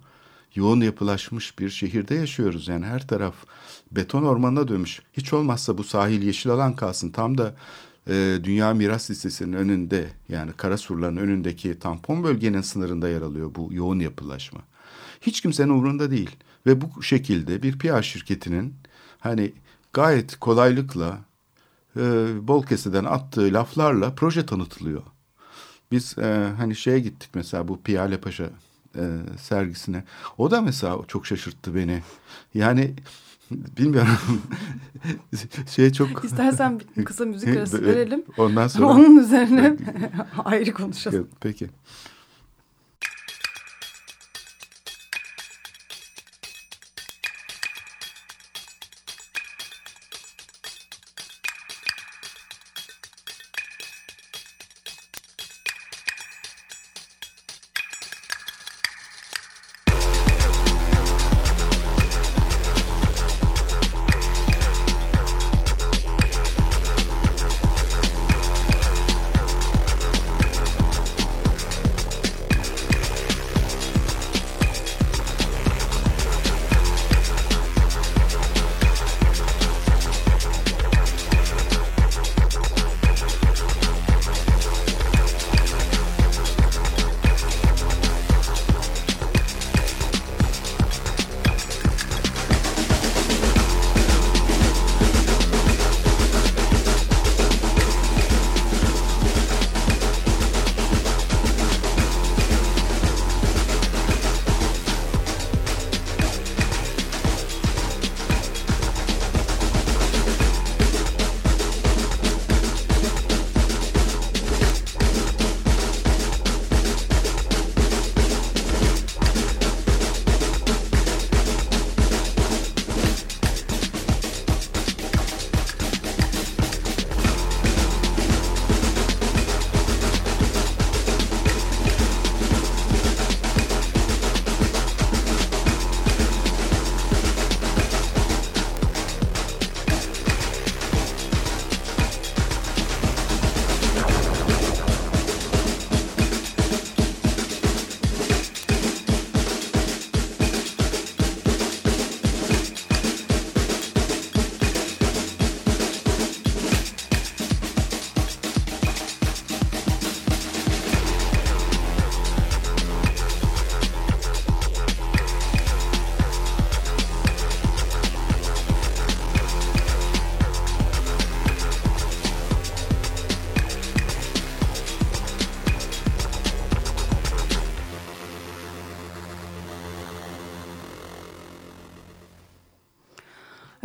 [0.54, 3.34] Yoğun yapılaşmış bir şehirde yaşıyoruz yani her taraf
[3.92, 5.02] beton ormanına dönmüş.
[5.12, 7.10] Hiç olmazsa bu sahil yeşil alan kalsın.
[7.10, 7.54] Tam da
[8.08, 13.98] e, Dünya Miras Listesi'nin önünde yani Karasurların önündeki tampon bölgenin sınırında yer alıyor bu yoğun
[13.98, 14.60] yapılaşma.
[15.20, 16.30] Hiç kimsenin umurunda değil
[16.66, 18.74] ve bu şekilde bir PR şirketinin
[19.20, 19.52] hani
[19.92, 21.18] gayet kolaylıkla
[21.96, 22.00] e,
[22.48, 25.02] bol keseden attığı laflarla proje tanıtılıyor.
[25.92, 28.50] Biz e, hani şeye gittik mesela bu Piyale Paşa
[28.96, 29.04] e,
[29.40, 30.04] sergisine.
[30.38, 32.02] O da mesela çok şaşırttı beni.
[32.54, 32.94] Yani
[33.50, 34.18] bilmiyorum.
[35.70, 36.24] şey çok...
[36.24, 38.24] İstersen kısa müzik arası verelim.
[38.38, 38.86] Ondan sonra...
[38.86, 39.76] Onun üzerine
[40.44, 41.28] ayrı konuşalım.
[41.40, 41.70] Peki.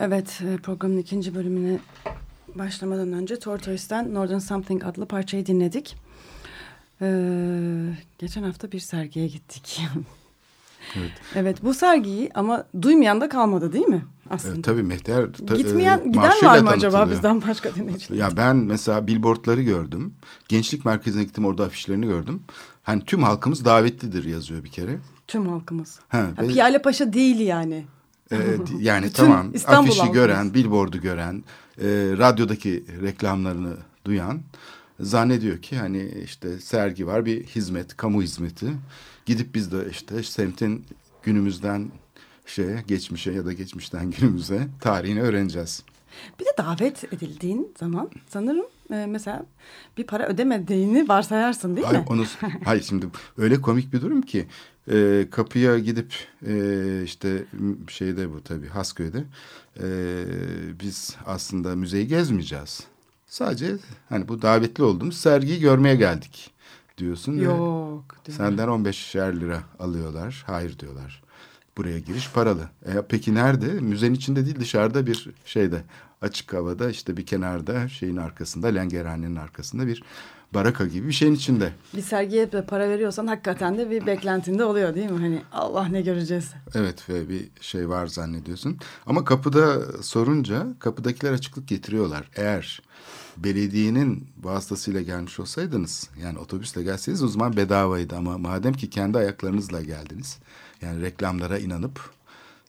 [0.08, 1.80] Evet, e, programın ikinci bölümüne
[2.56, 5.96] başlamadan önce Tortoise'den Northern Something adlı parçayı dinledik.
[7.02, 9.82] Ee, geçen hafta bir sergiye gittik.
[10.96, 11.12] Evet.
[11.36, 14.54] evet bu sergiyi ama duymayan da kalmadı değil mi aslında?
[14.54, 15.34] Evet, tabii Mehter.
[15.48, 18.18] Ta, Gitmeyen, e, giden var mı acaba bizden başka dinleyiciler?
[18.20, 20.14] Ya ben mesela billboardları gördüm.
[20.48, 22.44] Gençlik merkezine gittim orada afişlerini gördüm.
[22.84, 24.98] Hani tüm halkımız davetlidir yazıyor bir kere.
[25.28, 26.00] Tüm halkımız.
[26.08, 27.86] Ha, Ha, ve- Piyale Paşa değil yani.
[28.32, 28.38] Ee,
[28.80, 30.22] yani Bütün tamam İstanbul afişi halkımız.
[30.22, 31.44] gören, billboardu gören,
[31.82, 31.88] e,
[32.18, 33.74] radyodaki reklamlarını
[34.06, 34.42] duyan
[35.00, 38.68] zannediyor ki hani işte sergi var bir hizmet, kamu hizmeti.
[39.26, 40.86] Gidip biz de işte semtin
[41.24, 41.92] günümüzden
[42.46, 45.84] şeye, geçmişe ya da geçmişten günümüze tarihini öğreneceğiz.
[46.40, 49.46] Bir de davet edildiğin zaman sanırım e, mesela
[49.98, 52.06] bir para ödemediğini varsayarsın değil Hayır, mi?
[52.10, 52.24] onu,
[52.66, 53.06] hayır şimdi
[53.38, 54.48] öyle komik bir durum ki
[54.92, 56.14] e, kapıya gidip
[56.48, 57.46] e, işte
[57.88, 59.24] şeyde bu tabii Hasköy'de
[59.84, 59.90] e,
[60.80, 62.84] biz aslında müzeyi gezmeyeceğiz.
[63.28, 63.76] Sadece
[64.10, 66.52] hani bu davetli olduğumuz sergiyi görmeye geldik
[66.98, 67.34] diyorsun.
[67.34, 68.16] Yok.
[68.30, 70.44] Senden 15'er lira alıyorlar.
[70.48, 71.24] Hayır diyorlar.
[71.78, 72.70] Buraya giriş paralı.
[72.86, 73.68] E, peki nerede?
[73.68, 75.84] Müzenin içinde değil dışarıda bir şeyde
[76.22, 80.04] açık havada işte bir kenarda şeyin arkasında lengerhanenin arkasında bir
[80.54, 81.72] baraka gibi bir şeyin içinde.
[81.96, 85.20] Bir sergiye para veriyorsan hakikaten de bir beklentinde oluyor değil mi?
[85.20, 86.52] Hani Allah ne göreceğiz.
[86.76, 88.78] Evet ve bir şey var zannediyorsun.
[89.06, 92.30] Ama kapıda sorunca kapıdakiler açıklık getiriyorlar.
[92.36, 92.82] Eğer
[93.38, 99.82] belediyenin vasıtasıyla gelmiş olsaydınız yani otobüsle gelseydiniz o zaman bedavaydı ama madem ki kendi ayaklarınızla
[99.82, 100.38] geldiniz
[100.82, 102.17] yani reklamlara inanıp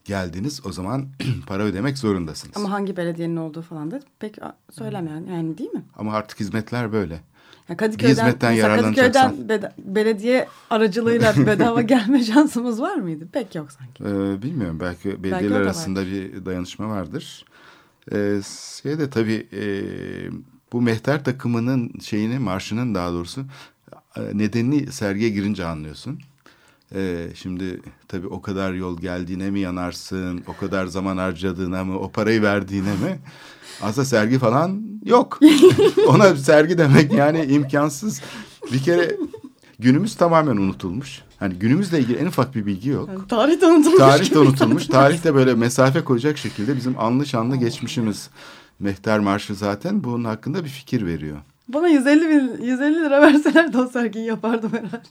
[0.09, 1.07] geldiniz o zaman
[1.47, 2.57] para ödemek zorundasınız.
[2.57, 4.37] Ama Ama, hangi belediyenin olduğu falan da pek
[4.71, 5.83] söylemiyor yani değil mi?
[5.97, 7.21] artık hizmetler böyle.
[7.69, 9.31] Ya Kadıköy'den, hizmetten yararlanacaksan.
[9.31, 13.27] Kadıköy'den beda- belediye aracılığıyla bedava gelme şansımız var mıydı?
[13.31, 14.03] Pek yok sanki.
[14.03, 17.45] Ee, bilmiyorum belki belediyeler da arasında bir dayanışma vardır.
[18.11, 18.41] Ee,
[18.81, 19.63] şey de tabii e,
[20.73, 23.45] bu mehter takımının şeyini marşının daha doğrusu
[24.15, 26.19] e, nedenini sergiye girince anlıyorsun.
[26.95, 32.11] Ee, şimdi tabii o kadar yol geldiğine mi yanarsın, o kadar zaman harcadığına mı, o
[32.11, 33.19] parayı verdiğine mi?
[33.81, 35.39] Aslında sergi falan yok.
[36.07, 38.21] Ona sergi demek yani imkansız.
[38.73, 39.17] Bir kere
[39.79, 41.21] günümüz tamamen unutulmuş.
[41.37, 43.09] Hani günümüzle ilgili en ufak bir bilgi yok.
[43.09, 43.97] Yani tarih de unutulmuş.
[43.99, 44.87] Tarih de unutulmuş.
[44.87, 48.29] Tarih de böyle mesafe koyacak şekilde bizim anlı şanlı geçmişimiz.
[48.79, 51.37] Mehter Marşı zaten bunun hakkında bir fikir veriyor.
[51.69, 55.07] Bana 150, bin, 150 lira verseler o sergiyi yapardım herhalde.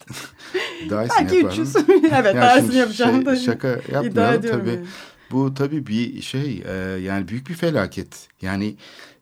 [0.90, 1.62] Daha iyisini Belki yaparım.
[1.62, 1.76] 300.
[2.12, 3.36] evet Yani şimdi iyisini yapacağım şey, da.
[3.36, 3.68] Şaka
[4.32, 4.68] ediyorum tabii.
[4.70, 4.86] yani.
[5.30, 8.28] Bu tabii bir şey e, yani büyük bir felaket.
[8.42, 8.76] Yani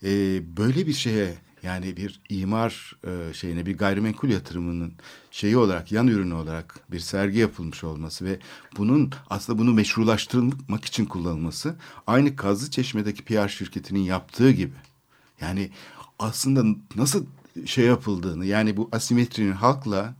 [0.04, 0.08] e,
[0.56, 4.92] böyle bir şeye yani bir imar e, şeyine bir gayrimenkul yatırımının
[5.30, 8.38] şeyi olarak yan ürünü olarak bir sergi yapılmış olması ve
[8.76, 14.74] bunun aslında bunu meşrulaştırmak için kullanılması aynı Kazlı Çeşme'deki PR şirketinin yaptığı gibi.
[15.40, 15.70] Yani
[16.18, 17.26] aslında nasıl
[17.66, 20.14] şey yapıldığını yani bu asimetrinin halkla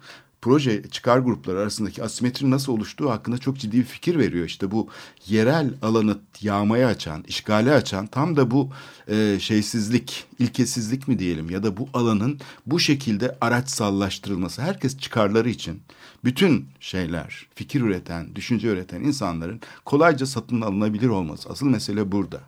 [0.47, 4.47] proje çıkar grupları arasındaki asimetrinin nasıl oluştuğu hakkında çok ciddi bir fikir veriyor.
[4.47, 4.89] İşte bu
[5.27, 8.71] yerel alanı yağmaya açan, işgale açan tam da bu
[9.09, 14.63] e, şeysizlik, ilkesizlik mi diyelim ya da bu alanın bu şekilde araçsallaştırılması.
[14.63, 15.81] Herkes çıkarları için
[16.25, 21.51] bütün şeyler, fikir üreten, düşünce üreten insanların kolayca satın alınabilir olması.
[21.51, 22.41] Asıl mesele burada.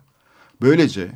[0.61, 1.11] Böylece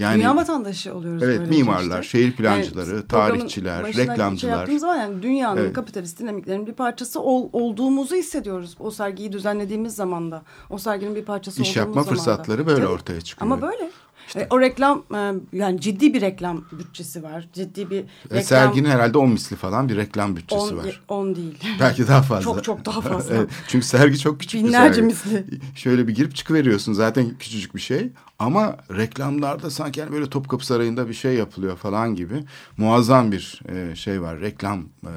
[0.00, 1.22] yani Dünya vatandaşı oluyoruz.
[1.22, 2.18] Evet, mimarlar, işte.
[2.18, 4.66] şehir plancıları, programın tarihçiler, reklamcılar.
[4.66, 5.72] Şey zaman yani dünyanın Evet.
[5.72, 8.76] kapitalist dinamiklerinin bir parçası ol- olduğumuzu hissediyoruz.
[8.80, 10.42] O sergiyi düzenlediğimiz zaman da.
[10.70, 12.10] O serginin bir parçası İş olduğumuz yapma zaman da.
[12.22, 12.92] fırsatları böyle Tabii.
[12.92, 13.52] ortaya çıkıyor.
[13.52, 13.90] Ama böyle.
[14.36, 17.48] E, o reklam e, yani ciddi bir reklam bütçesi var.
[17.52, 18.42] Ciddi bir reklam.
[18.42, 21.02] serginin herhalde 10 misli falan bir reklam bütçesi on, var.
[21.08, 21.58] on değil.
[21.80, 22.44] Belki daha fazla.
[22.44, 23.34] Çok çok daha fazla.
[23.34, 25.36] Evet, çünkü sergi çok küçük Binlerce bir sergi.
[25.36, 25.60] misli.
[25.74, 28.12] Şöyle bir girip çıkıveriyorsun zaten küçücük bir şey.
[28.38, 32.44] Ama reklamlarda sanki yani böyle Topkapı Sarayı'nda bir şey yapılıyor falan gibi.
[32.76, 34.40] Muazzam bir e, şey var.
[34.40, 35.12] Reklam e,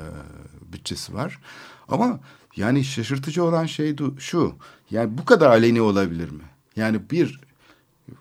[0.74, 1.40] bütçesi var.
[1.90, 2.20] Ama
[2.56, 4.56] yani şaşırtıcı olan şey şu.
[4.92, 6.44] Yani bu kadar aleni olabilir mi?
[6.76, 7.40] Yani bir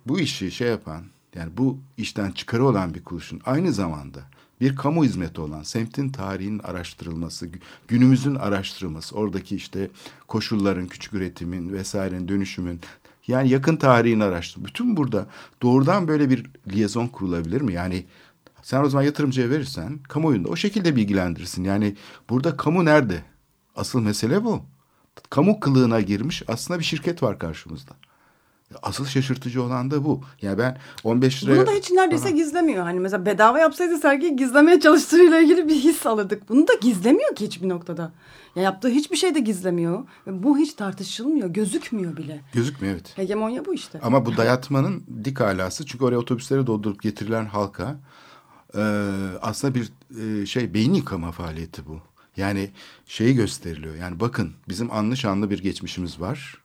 [0.06, 4.20] bu işi şey yapan yani bu işten çıkarı olan bir kuruluşun aynı zamanda
[4.60, 9.90] bir kamu hizmeti olan semtin tarihinin araştırılması, gü- günümüzün araştırılması, oradaki işte
[10.28, 12.80] koşulların, küçük üretimin vesairenin dönüşümün
[13.26, 14.74] yani yakın tarihin araştırılması.
[14.74, 15.26] Bütün burada
[15.62, 17.72] doğrudan böyle bir liyezon kurulabilir mi?
[17.72, 18.06] Yani
[18.62, 21.64] sen o zaman yatırımcıya verirsen kamuoyunda o şekilde bilgilendirirsin.
[21.64, 21.96] Yani
[22.30, 23.22] burada kamu nerede?
[23.76, 24.62] Asıl mesele bu.
[25.30, 27.92] Kamu kılığına girmiş aslında bir şirket var karşımızda.
[28.82, 30.20] Asıl şaşırtıcı olan da bu.
[30.42, 31.56] Yani ben 15 liraya...
[31.56, 32.84] Bunu da hiç neredeyse gizlemiyor.
[32.84, 36.48] Hani mesela bedava yapsaydı sergiyi gizlemeye çalıştığıyla ilgili bir his alırdık.
[36.48, 38.12] Bunu da gizlemiyor ki hiçbir noktada.
[38.56, 40.04] Ya yaptığı hiçbir şey de gizlemiyor.
[40.26, 41.48] Bu hiç tartışılmıyor.
[41.48, 42.40] Gözükmüyor bile.
[42.52, 43.18] Gözükmüyor evet.
[43.18, 44.00] Hegemonya bu işte.
[44.02, 47.96] Ama bu dayatmanın dik alası çünkü oraya otobüsleri doldurup getirilen halka
[48.76, 48.82] e,
[49.42, 49.92] aslında bir
[50.22, 52.00] e, şey beyin yıkama faaliyeti bu.
[52.36, 52.70] Yani
[53.06, 53.94] şeyi gösteriliyor.
[53.94, 56.61] Yani bakın bizim anlı şanlı bir geçmişimiz var.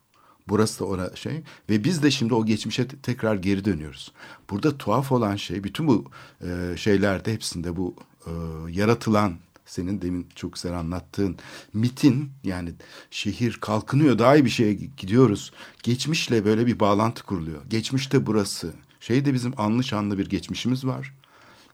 [0.50, 4.12] Burası da ona şey ve biz de şimdi o geçmişe te- tekrar geri dönüyoruz.
[4.50, 6.06] Burada tuhaf olan şey bütün bu
[6.42, 7.96] e, şeylerde hepsinde bu
[8.26, 8.32] e,
[8.70, 9.34] yaratılan
[9.66, 11.38] senin demin çok güzel anlattığın
[11.74, 12.74] MIT'in yani
[13.12, 15.52] şehir kalkınıyor daha iyi bir şeye gidiyoruz.
[15.84, 17.62] Geçmişle böyle bir bağlantı kuruluyor.
[17.70, 18.74] Geçmişte burası.
[19.00, 21.14] Şeyde bizim anlı şanlı bir geçmişimiz var.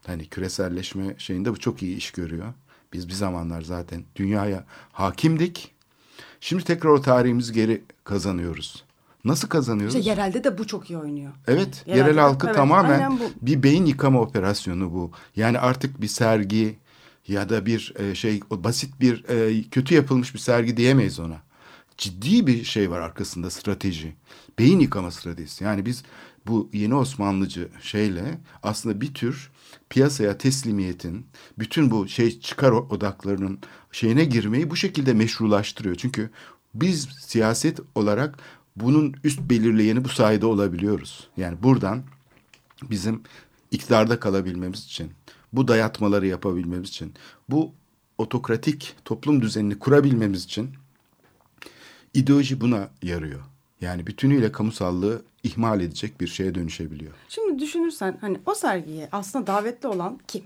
[0.08, 2.54] Hani küreselleşme şeyinde bu çok iyi iş görüyor.
[2.94, 5.72] Biz bir zamanlar zaten dünyaya hakimdik.
[6.44, 8.84] Şimdi tekrar o tarihimizi geri kazanıyoruz.
[9.26, 9.96] Nasıl kazanıyoruz?
[9.96, 11.32] İşte yerelde de bu çok iyi oynuyor.
[11.48, 15.12] Evet, yerel de- halkı evet, tamamen bir beyin yıkama operasyonu bu.
[15.36, 16.76] Yani artık bir sergi
[17.28, 21.42] ya da bir e, şey basit bir e, kötü yapılmış bir sergi diyemeyiz ona.
[21.98, 24.16] Ciddi bir şey var arkasında strateji.
[24.60, 25.64] Beyin yıkama stratejisi.
[25.64, 26.04] Yani biz
[26.48, 29.52] bu yeni Osmanlıcı şeyle aslında bir tür
[29.90, 31.26] piyasaya teslimiyetin
[31.60, 33.60] bütün bu şey çıkar odaklarının
[33.94, 35.96] şeyine girmeyi bu şekilde meşrulaştırıyor.
[35.96, 36.30] Çünkü
[36.74, 38.40] biz siyaset olarak
[38.76, 41.28] bunun üst belirleyeni bu sayede olabiliyoruz.
[41.38, 42.04] Yani buradan
[42.90, 43.22] bizim
[43.72, 45.12] iktidarda kalabilmemiz için,
[45.54, 47.14] bu dayatmaları yapabilmemiz için,
[47.50, 47.74] bu
[48.18, 50.70] otokratik toplum düzenini kurabilmemiz için
[52.14, 53.42] ideoloji buna yarıyor.
[53.82, 57.14] Yani bütünüyle kamusallığı ihmal edecek bir şeye dönüşebiliyor.
[57.30, 60.44] Şimdi düşünürsen hani o sergiye aslında davetli olan kim?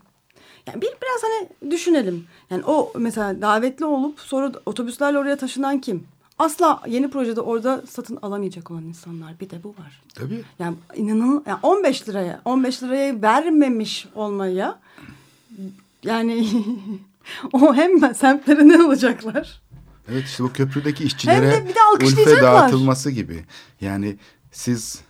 [0.67, 2.25] Yani bir biraz hani düşünelim.
[2.49, 6.03] Yani o mesela davetli olup sonra otobüslerle oraya taşınan kim?
[6.39, 9.39] Asla yeni projede orada satın alamayacak olan insanlar.
[9.39, 10.01] Bir de bu var.
[10.15, 10.43] Tabii.
[10.59, 14.79] Yani inanın yani 15 liraya 15 liraya vermemiş olmaya
[16.03, 16.47] yani
[17.53, 19.61] o hem semtlere ne olacaklar?
[20.11, 23.45] Evet işte bu köprüdeki işçilere Hem de bir de ulfe dağıtılması gibi.
[23.81, 24.17] Yani
[24.51, 25.01] siz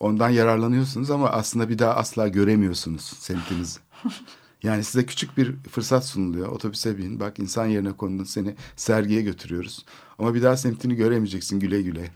[0.00, 3.80] ondan yararlanıyorsunuz ama aslında bir daha asla göremiyorsunuz semtinizi.
[4.62, 6.48] Yani size küçük bir fırsat sunuluyor.
[6.48, 7.20] Otobüse bin.
[7.20, 9.84] Bak insan yerine kondun seni sergiye götürüyoruz.
[10.18, 12.10] Ama bir daha semtini göremeyeceksin güle güle.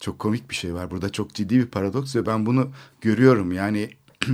[0.00, 0.90] Çok komik bir şey var.
[0.90, 2.70] Burada çok ciddi bir paradoks ve ben bunu
[3.00, 3.52] görüyorum.
[3.52, 3.90] Yani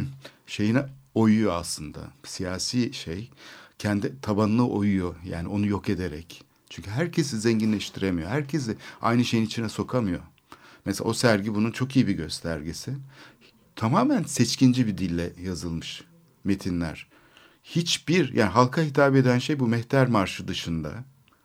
[0.46, 2.00] şeyine oyuyor aslında.
[2.24, 3.30] Siyasi şey
[3.78, 5.14] kendi tabanına oyuyor.
[5.24, 6.44] Yani onu yok ederek.
[6.70, 8.28] Çünkü herkesi zenginleştiremiyor.
[8.28, 10.20] Herkesi aynı şeyin içine sokamıyor.
[10.84, 12.94] Mesela o sergi bunun çok iyi bir göstergesi.
[13.76, 16.04] Tamamen seçkinci bir dille yazılmış
[16.44, 17.11] metinler.
[17.62, 20.90] Hiçbir yani halka hitap eden şey bu Mehter Marşı dışında.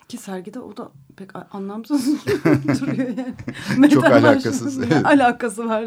[0.07, 2.26] Ki sergide o da pek anlamsız
[2.82, 3.09] duruyor
[3.78, 3.89] yani.
[3.93, 5.05] Çok alakasız, evet.
[5.05, 5.86] alakası var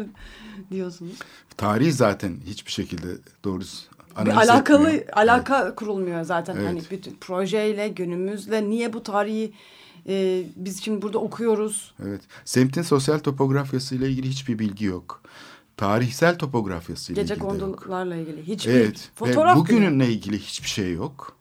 [0.71, 1.15] diyorsunuz.
[1.57, 3.07] Tarihi zaten hiçbir şekilde
[3.43, 3.77] doğrusu
[4.25, 5.17] Bir alakalı etmiyor.
[5.17, 6.67] alaka kurulmuyor zaten Evet.
[6.67, 9.53] hani bütün projeyle günümüzle niye bu tarihi
[10.09, 11.93] e, biz şimdi burada okuyoruz.
[12.05, 12.21] Evet.
[12.45, 15.21] Semtin sosyal topografyası ile ilgili hiçbir bilgi yok.
[15.81, 19.09] Tarihsel topografyası ile Gece ilgili kondularla ilgili hiçbir Evet.
[19.15, 21.35] fotoğraf ve bile- bugününle ilgili hiçbir şey yok.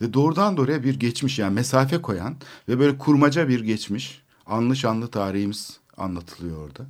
[0.00, 2.34] Ve doğrudan doğruya bir geçmiş yani mesafe koyan
[2.68, 6.82] ve böyle kurmaca bir geçmiş anlı şanlı tarihimiz anlatılıyor orada.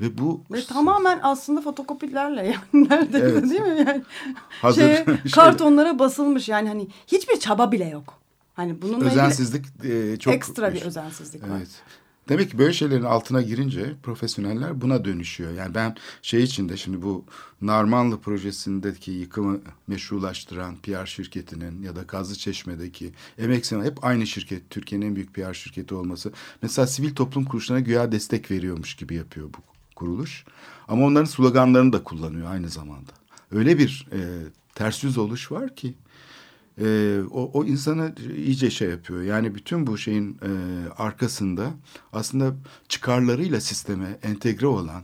[0.00, 3.50] Ve bu Ve tamamen aslında fotokopilerle yani neredeyse Evet.
[3.50, 4.02] değil mi yani
[4.62, 8.14] Hazır şeye, şey- kartonlara basılmış yani hani hiçbir çaba bile yok.
[8.54, 11.48] Hani bununla ilgili özensizlik e, çok ekstra bir özensizlik var.
[11.58, 11.68] Evet.
[12.28, 15.52] Demek ki böyle şeylerin altına girince profesyoneller buna dönüşüyor.
[15.52, 17.24] Yani ben şey içinde şimdi bu
[17.60, 24.70] Narmanlı projesindeki yıkımı meşrulaştıran PR şirketinin ya da Kazlı Çeşme'deki Emek Sema hep aynı şirket.
[24.70, 26.32] Türkiye'nin en büyük PR şirketi olması.
[26.62, 29.58] Mesela sivil toplum kuruluşlarına güya destek veriyormuş gibi yapıyor bu
[29.96, 30.44] kuruluş.
[30.88, 33.12] Ama onların sloganlarını da kullanıyor aynı zamanda.
[33.50, 34.18] Öyle bir e,
[34.74, 35.94] ters yüz oluş var ki
[36.80, 39.22] e, o, o insanı iyice şey yapıyor.
[39.22, 40.50] Yani bütün bu şeyin e,
[40.96, 41.70] arkasında
[42.12, 42.54] aslında
[42.88, 45.02] çıkarlarıyla sisteme entegre olan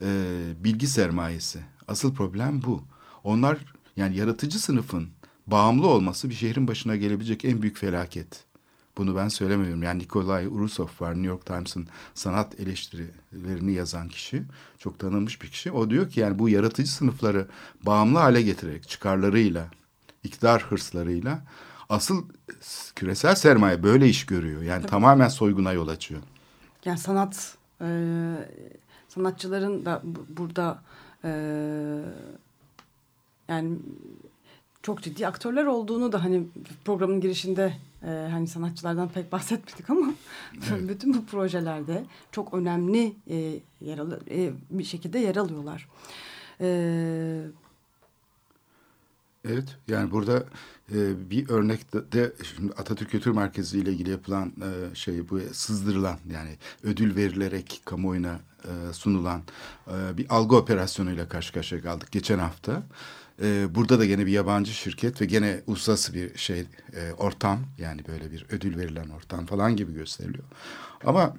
[0.00, 0.26] e,
[0.64, 1.60] bilgi sermayesi.
[1.88, 2.82] Asıl problem bu.
[3.24, 3.58] Onlar
[3.96, 5.08] yani yaratıcı sınıfın
[5.46, 8.44] bağımlı olması bir şehrin başına gelebilecek en büyük felaket.
[8.98, 9.82] Bunu ben söylemiyorum.
[9.82, 14.42] Yani Nikolay Urusov var New York Times'ın sanat eleştirilerini yazan kişi.
[14.78, 15.72] Çok tanınmış bir kişi.
[15.72, 17.46] O diyor ki yani bu yaratıcı sınıfları
[17.82, 19.70] bağımlı hale getirerek çıkarlarıyla,
[20.24, 21.42] iktidar hırslarıyla
[21.88, 22.24] asıl
[22.96, 24.62] küresel sermaye böyle iş görüyor.
[24.62, 26.20] Yani tamamen soyguna yol açıyor.
[26.84, 27.86] Yani sanat e,
[29.08, 30.82] sanatçıların da bu- burada
[31.24, 31.30] e,
[33.48, 33.78] yani
[34.82, 36.46] çok ciddi aktörler olduğunu da hani
[36.84, 40.14] programın girişinde e, hani sanatçılardan pek bahsetmedik ama
[40.88, 43.36] bütün bu projelerde çok önemli e,
[43.80, 45.88] yer al- e, bir şekilde yer alıyorlar.
[46.60, 47.44] E,
[49.48, 50.44] Evet yani burada
[50.94, 56.18] e, bir örnekte de şimdi Atatürk Kültür Merkezi ile ilgili yapılan e, şey bu sızdırılan
[56.32, 59.42] yani ödül verilerek kamuoyuna e, sunulan
[59.88, 62.82] e, bir algı operasyonuyla karşı karşıya kaldık geçen hafta.
[63.42, 68.02] E, burada da gene bir yabancı şirket ve gene uluslararası bir şey e, ortam yani
[68.08, 70.44] böyle bir ödül verilen ortam falan gibi gösteriliyor.
[71.04, 71.36] Ama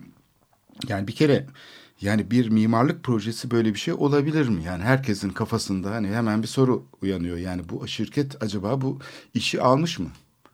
[0.88, 1.48] yani bir kere
[2.04, 4.64] yani bir mimarlık projesi böyle bir şey olabilir mi?
[4.64, 7.38] Yani herkesin kafasında hani hemen bir soru uyanıyor.
[7.38, 9.00] Yani bu şirket acaba bu
[9.34, 10.10] işi almış mı?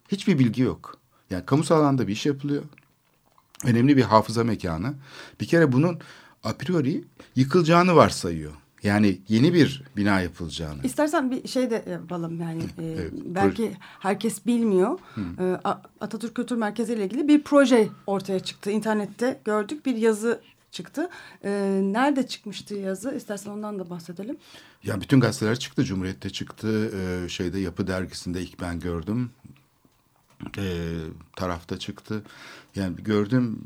[0.08, 0.97] Hiçbir bilgi yok.
[1.30, 2.64] Yani kamusal alanda bir iş yapılıyor.
[3.66, 4.93] Önemli bir hafıza mekanı.
[5.41, 6.00] Bir kere bunun
[6.43, 7.04] a priori
[7.36, 8.52] yıkılacağını varsayıyor.
[8.84, 10.82] Yani yeni bir bina yapılacağını.
[10.84, 15.00] İstersen bir şey de yapalım yani e, Evet, belki herkes bilmiyor.
[15.39, 15.43] E,
[16.02, 18.72] Atatürk Kültür Merkezi ile ilgili bir proje ortaya çıktı.
[18.72, 20.41] İnternette gördük bir yazı
[20.72, 21.10] çıktı.
[21.44, 21.50] E,
[21.84, 23.16] nerede çıkmıştı yazı?
[23.16, 24.38] İstersen ondan da bahsedelim.
[24.84, 25.84] Ya bütün gazeteler çıktı.
[25.84, 26.92] Cumhuriyet'te çıktı.
[26.96, 29.32] Ee, şeyde Yapı Dergisi'nde ilk ben gördüm.
[30.58, 30.96] Ee,
[31.36, 32.24] tarafta çıktı.
[32.76, 33.60] Yani gördüm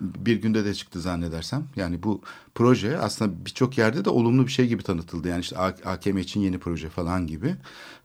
[0.00, 1.64] bir günde de çıktı zannedersem.
[1.76, 2.22] Yani bu
[2.54, 5.28] proje aslında birçok yerde de olumlu bir şey gibi tanıtıldı.
[5.28, 7.56] Yani işte AKM için yeni proje falan gibi.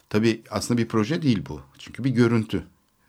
[0.10, 1.62] Tabii aslında bir proje değil bu.
[1.78, 2.64] Çünkü bir görüntü.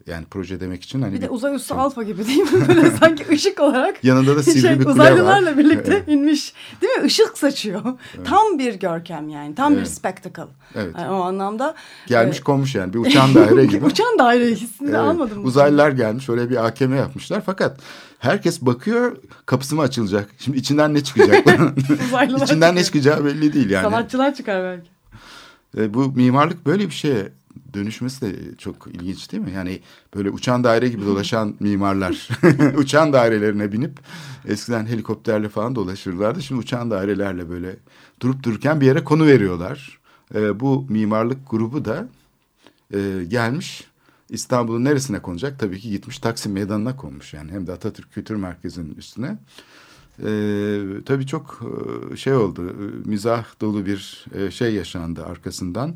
[0.09, 2.69] Yani proje demek için hani Bir de bir- uzay üssü alfa gibi değil mi?
[2.69, 5.59] Böyle sanki ışık olarak Yanında da sivri şey, bir kule uzaylılarla var.
[5.59, 6.09] birlikte Evet.
[6.09, 6.55] inmiş.
[6.83, 7.07] Değil mi?
[7.07, 7.81] Işık saçıyor.
[8.25, 9.55] Tam bir görkem yani.
[9.55, 9.89] Tam bir Evet.
[9.91, 10.43] spectacle.
[10.75, 10.95] Evet.
[10.99, 11.75] Yani o anlamda
[12.07, 13.85] gelmiş e, konmuş yani bir uçan daire gibi.
[13.85, 15.45] uçan daire hissini de Evet, almadım.
[15.45, 17.81] Uzaylılar gelmiş öyle bir AKM yapmışlar fakat
[18.19, 20.31] herkes bakıyor kapısı mı açılacak?
[20.39, 21.47] Şimdi içinden ne çıkacak?
[22.09, 23.05] Uzaylılar içinden ne çıkıyor.
[23.05, 23.83] çıkacağı belli değil yani.
[23.85, 24.91] Sanatçılar çıkar belki.
[25.79, 27.33] E, bu mimarlık böyle bir şeye
[27.75, 29.53] dönüşmesi de çok ilginç değil mi?
[29.53, 29.81] Yani
[30.15, 32.29] böyle uçan daire gibi dolaşan mimarlar
[32.77, 34.01] uçan dairelerine binip
[34.49, 36.43] eskiden helikopterle falan dolaşırlardı.
[36.43, 37.77] Şimdi uçan dairelerle böyle
[38.21, 39.99] durup dururken bir yere konu veriyorlar.
[40.35, 42.09] E, bu mimarlık grubu da
[42.95, 43.85] e, gelmiş
[44.31, 45.59] İstanbul'un neresine konacak?
[45.59, 49.39] Tabii ki gitmiş Taksim Meydanı'na konmuş yani hem de Atatürk Kültür Merkezi'nin üstüne.
[50.25, 51.61] Ee, tabii çok
[52.13, 55.95] e, şey oldu, e, mizah dolu bir e, şey yaşandı arkasından.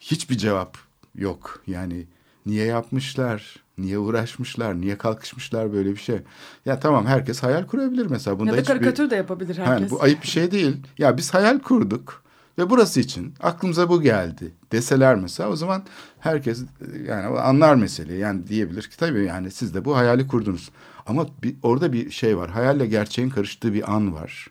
[0.00, 0.78] Hiçbir cevap
[1.18, 1.60] yok.
[1.66, 2.06] Yani
[2.46, 6.18] niye yapmışlar, niye uğraşmışlar, niye kalkışmışlar böyle bir şey.
[6.66, 8.38] Ya tamam herkes hayal kurabilir mesela.
[8.38, 9.90] Bunda ya da hiçbir- karikatür de yapabilir Yani herkes.
[9.90, 10.76] bu ayıp bir şey değil.
[10.98, 12.22] Ya biz hayal kurduk
[12.58, 15.82] ve burası için aklımıza bu geldi deseler mesela o zaman
[16.20, 16.62] herkes
[17.06, 18.18] yani anlar meseleyi.
[18.20, 20.70] Yani diyebilir ki tabii yani siz de bu hayali kurdunuz.
[21.06, 22.50] Ama bir, orada bir şey var.
[22.50, 24.46] Hayalle gerçeğin karıştığı bir an var.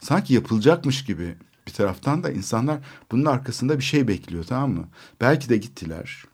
[0.00, 1.34] Sanki yapılacakmış gibi
[1.66, 2.78] bir taraftan da insanlar
[3.12, 4.88] bunun arkasında bir şey bekliyor tamam mı?
[5.20, 6.24] Belki de gittiler.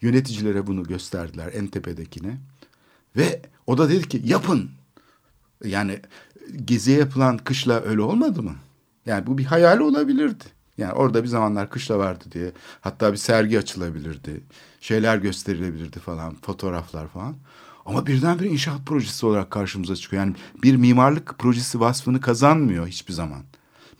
[0.00, 2.36] Yöneticilere bunu gösterdiler en tepedekine.
[3.16, 4.70] Ve o da dedi ki yapın.
[5.64, 6.00] Yani
[6.64, 8.54] geziye yapılan kışla öyle olmadı mı?
[9.06, 10.44] Yani bu bir hayal olabilirdi.
[10.78, 12.52] Yani orada bir zamanlar kışla vardı diye.
[12.80, 14.40] Hatta bir sergi açılabilirdi.
[14.80, 16.34] Şeyler gösterilebilirdi falan.
[16.42, 17.36] Fotoğraflar falan.
[17.86, 20.22] Ama birdenbire inşaat projesi olarak karşımıza çıkıyor.
[20.22, 23.42] Yani bir mimarlık projesi vasfını kazanmıyor hiçbir zaman.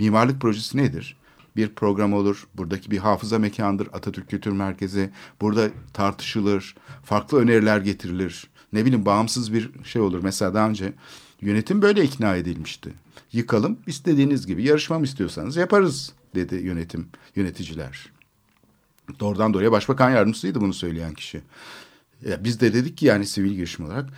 [0.00, 1.16] Mimarlık projesi nedir?
[1.56, 5.10] Bir program olur, buradaki bir hafıza mekandır, Atatürk Kültür Merkezi.
[5.40, 6.74] Burada tartışılır,
[7.04, 8.46] farklı öneriler getirilir.
[8.72, 10.20] Ne bileyim bağımsız bir şey olur.
[10.22, 10.92] Mesela daha önce
[11.40, 12.92] yönetim böyle ikna edilmişti.
[13.32, 18.12] Yıkalım, istediğiniz gibi yarışma mı istiyorsanız yaparız dedi yönetim, yöneticiler.
[19.20, 21.42] Doğrudan doğruya başbakan yardımcısıydı bunu söyleyen kişi.
[22.28, 24.10] Ya biz de dedik ki yani sivil girişim olarak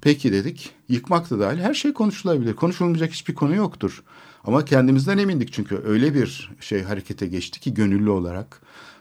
[0.00, 2.56] peki dedik yıkmak da dahil her şey konuşulabilir.
[2.56, 4.02] Konuşulmayacak hiçbir konu yoktur.
[4.46, 8.60] Ama kendimizden emindik çünkü öyle bir şey harekete geçti ki gönüllü olarak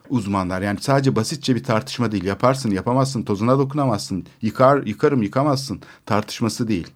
[0.09, 6.67] uzmanlar yani sadece basitçe bir tartışma değil yaparsın yapamazsın tozuna dokunamazsın yıkar yıkarım yıkamazsın tartışması
[6.67, 6.87] değil.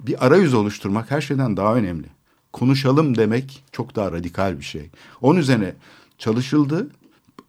[0.00, 2.06] Bir arayüz oluşturmak her şeyden daha önemli.
[2.52, 4.90] Konuşalım demek çok daha radikal bir şey.
[5.20, 5.74] Onun üzerine
[6.18, 6.88] çalışıldı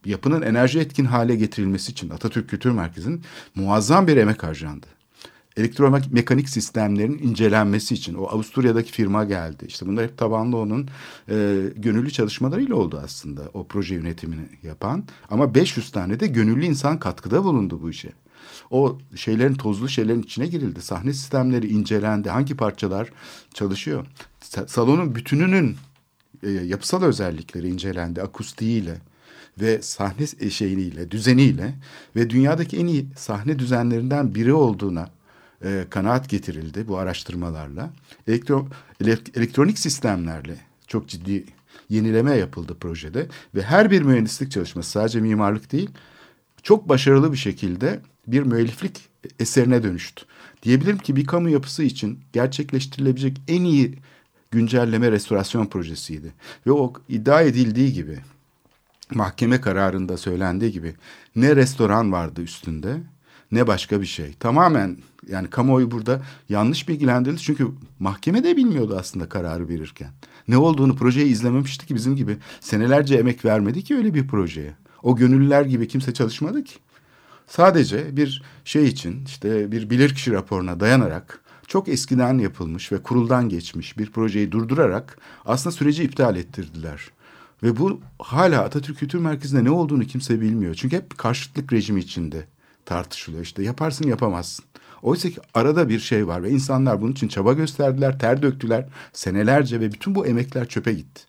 [0.05, 3.23] yapının enerji etkin hale getirilmesi için Atatürk Kültür Merkezi'nin
[3.55, 4.94] muazzam bir emek harcandı.
[5.57, 9.65] Elektromekanik sistemlerin incelenmesi için o Avusturya'daki firma geldi.
[9.67, 10.89] İşte bunlar hep tabanlı onun
[11.29, 15.03] e, gönüllü çalışmalarıyla oldu aslında o proje yönetimini yapan.
[15.29, 18.09] Ama 500 tane de gönüllü insan katkıda bulundu bu işe.
[18.71, 20.81] O şeylerin tozlu şeylerin içine girildi.
[20.81, 22.29] Sahne sistemleri incelendi.
[22.29, 23.09] Hangi parçalar
[23.53, 24.05] çalışıyor?
[24.41, 25.75] Sa- Salonun bütününün
[26.43, 28.97] e, yapısal özellikleri incelendi akustiğiyle
[29.61, 31.75] ve sahne şeyiyle, düzeniyle
[32.15, 35.09] ve dünyadaki en iyi sahne düzenlerinden biri olduğuna
[35.65, 37.89] e, kanaat getirildi bu araştırmalarla.
[38.27, 38.67] Elektro,
[39.01, 40.55] elek- elektronik sistemlerle
[40.87, 41.45] çok ciddi
[41.89, 45.89] yenileme yapıldı projede ve her bir mühendislik çalışması sadece mimarlık değil
[46.63, 49.09] çok başarılı bir şekilde bir müelliflik
[49.39, 50.25] eserine dönüştü.
[50.63, 53.95] Diyebilirim ki bir kamu yapısı için gerçekleştirilebilecek en iyi
[54.51, 56.33] güncelleme restorasyon projesiydi.
[56.67, 58.19] Ve o iddia edildiği gibi
[59.13, 60.95] mahkeme kararında söylendiği gibi
[61.35, 62.97] ne restoran vardı üstünde
[63.55, 64.33] ne başka bir şey.
[64.33, 64.97] Tamamen
[65.27, 67.41] yani kamuoyu burada yanlış bilgilendirildi.
[67.41, 67.67] Çünkü
[67.99, 70.09] mahkeme de bilmiyordu aslında kararı verirken.
[70.47, 74.73] Ne olduğunu projeyi izlememişti ki bizim gibi senelerce emek vermedi ki öyle bir projeye.
[75.03, 76.75] O gönüllüler gibi kimse çalışmadı ki.
[77.47, 83.97] Sadece bir şey için işte bir bilirkişi raporuna dayanarak çok eskiden yapılmış ve kuruldan geçmiş
[83.97, 87.11] bir projeyi durdurarak aslında süreci iptal ettirdiler.
[87.63, 90.75] Ve bu hala Atatürk Kültür Merkezi'nde ne olduğunu kimse bilmiyor.
[90.75, 92.45] Çünkü hep karşıtlık rejimi içinde
[92.85, 93.43] tartışılıyor.
[93.43, 94.65] İşte yaparsın yapamazsın.
[95.01, 99.79] Oysa ki arada bir şey var ve insanlar bunun için çaba gösterdiler, ter döktüler senelerce
[99.79, 101.21] ve bütün bu emekler çöpe gitti.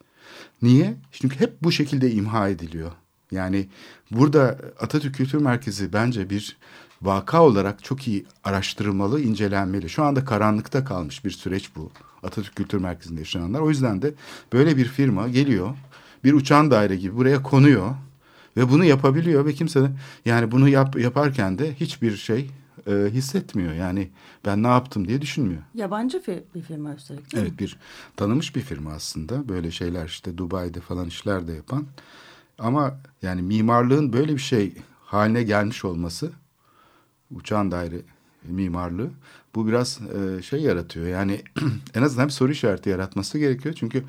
[0.63, 0.95] Niye?
[1.13, 2.93] Çünkü hep bu şekilde imha ediliyor.
[3.31, 3.69] Yani
[4.11, 6.57] burada Atatürk Kültür Merkezi bence bir
[7.03, 9.89] vaka olarak çok iyi araştırılmalı, incelenmeli.
[9.89, 11.91] Şu anda karanlıkta kalmış bir süreç bu.
[12.23, 13.61] Atatürk Kültür Merkezi'nde yaşananlar.
[13.61, 14.15] O yüzden de
[14.53, 15.75] böyle bir firma geliyor,
[16.25, 17.95] bir uçan daire gibi buraya konuyor
[18.57, 19.91] ve bunu yapabiliyor ve kimse de
[20.25, 22.51] yani bunu yap, yaparken de hiçbir şey
[22.87, 23.73] e, hissetmiyor.
[23.73, 24.11] Yani
[24.45, 25.63] ben ne yaptım diye düşünmüyor.
[25.75, 26.23] Yabancı
[26.55, 27.49] bir firma üstelik değil mi?
[27.49, 27.79] Evet bir
[28.17, 29.49] tanınmış bir firma aslında.
[29.49, 31.87] Böyle şeyler işte Dubai'de falan işler de yapan.
[32.59, 34.73] Ama yani mimarlığın böyle bir şey
[35.05, 36.33] haline gelmiş olması
[37.31, 37.97] uçan daire
[38.45, 39.11] mimarlığı
[39.55, 41.07] bu biraz e, şey yaratıyor.
[41.07, 41.43] Yani
[41.95, 43.75] en azından bir soru işareti yaratması gerekiyor.
[43.79, 44.05] Çünkü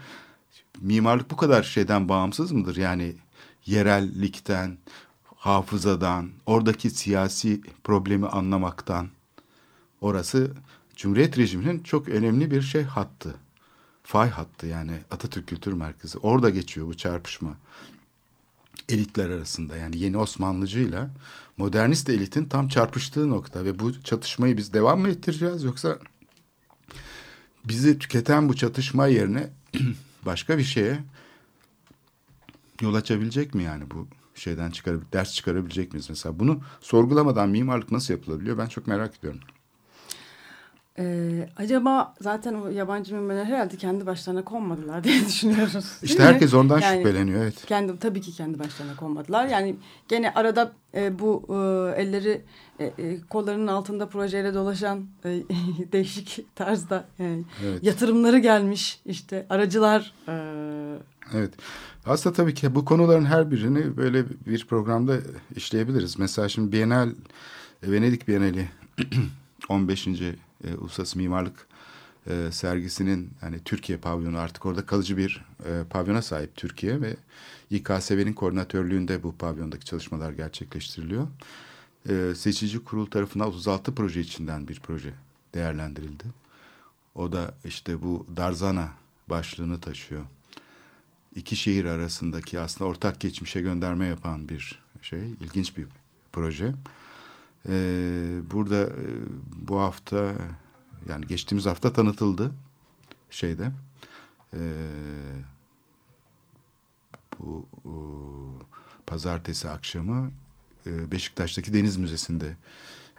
[0.82, 2.76] mimarlık bu kadar şeyden bağımsız mıdır?
[2.76, 3.16] Yani
[3.68, 4.78] yerellikten,
[5.36, 9.10] hafızadan, oradaki siyasi problemi anlamaktan.
[10.02, 10.52] Orası
[10.96, 13.36] Cumhuriyet rejiminin çok önemli bir şey hattı.
[14.04, 16.18] Fay hattı yani Atatürk Kültür Merkezi.
[16.18, 17.58] Orada geçiyor bu çarpışma.
[18.90, 21.10] Elitler arasında yani yeni Osmanlıcıyla
[21.58, 26.00] modernist elitin tam çarpıştığı nokta ve bu çatışmayı biz devam mı ettireceğiz yoksa
[27.66, 29.50] bizi tüketen bu çatışma yerine
[30.26, 31.00] başka bir şeye
[32.82, 38.14] yol açabilecek mi yani bu şeyden çıkarıp ders çıkarabilecek miyiz mesela bunu sorgulamadan mimarlık nasıl
[38.14, 39.40] yapılabiliyor ben çok merak ediyorum.
[41.00, 45.86] Ee, acaba zaten o yabancı mimarlar herhalde kendi başlarına konmadılar diye düşünüyoruz.
[46.04, 47.66] İşte herkes ondan Yani şüpheleniyor evet.
[47.66, 49.48] Kendi tabii ki kendi başlarına konmadılar.
[49.48, 49.76] Yani
[50.08, 51.54] gene arada e, bu e,
[52.02, 52.42] elleri
[52.80, 55.30] e, e, kollarının altında projeyle dolaşan e,
[55.92, 57.84] değişik tarzda e, Evet.
[57.84, 60.34] yatırımları gelmiş işte aracılar e,
[61.34, 61.54] Evet.
[62.06, 65.18] Aslında tabii ki bu konuların her birini böyle bir programda
[65.56, 66.20] işleyebiliriz.
[66.20, 67.10] Mesela şimdi Bienal,
[67.84, 68.70] Venedik Bienali
[69.70, 70.08] 15.
[70.64, 71.68] E, Uluslararası Mimarlık
[72.28, 77.16] e, sergisinin hani Türkiye pavyonu artık orada kalıcı bir e, pavyona sahip Türkiye ve
[77.70, 81.28] İKSV'nin koordinatörlüğünde bu pavyondaki çalışmalar gerçekleştiriliyor.
[82.10, 85.14] E, seçici kurul tarafından 36 proje içinden bir proje
[85.54, 86.24] değerlendirildi.
[87.16, 88.90] O da işte bu Darzana
[89.30, 90.24] başlığını taşıyor
[91.38, 95.20] iki şehir arasındaki aslında ortak geçmişe gönderme yapan bir şey.
[95.20, 95.86] ilginç bir
[96.32, 96.74] proje.
[97.70, 99.06] Ee, burada e,
[99.56, 100.36] bu hafta
[101.10, 102.52] yani geçtiğimiz hafta tanıtıldı
[103.30, 103.72] şeyde.
[104.54, 104.60] Ee,
[107.40, 107.92] bu o,
[109.08, 110.32] pazartesi akşamı
[110.86, 112.58] e, Beşiktaş'taki Deniz Müzesi'nde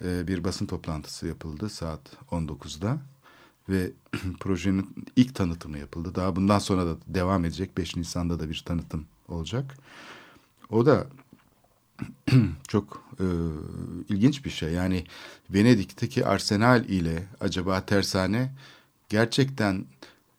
[0.05, 2.99] e, bir basın toplantısı yapıldı saat 19'da
[3.69, 3.91] ve
[4.41, 6.15] projenin ilk tanıtımı yapıldı.
[6.15, 7.79] Daha bundan sonra da devam edecek.
[7.79, 9.77] 5 Nisan'da da bir tanıtım olacak.
[10.71, 11.07] O da
[12.69, 13.27] çok e,
[14.09, 14.73] ilginç bir şey.
[14.73, 15.05] Yani
[15.51, 18.53] Venedik'teki Arsenal ile acaba tersane
[19.09, 19.85] gerçekten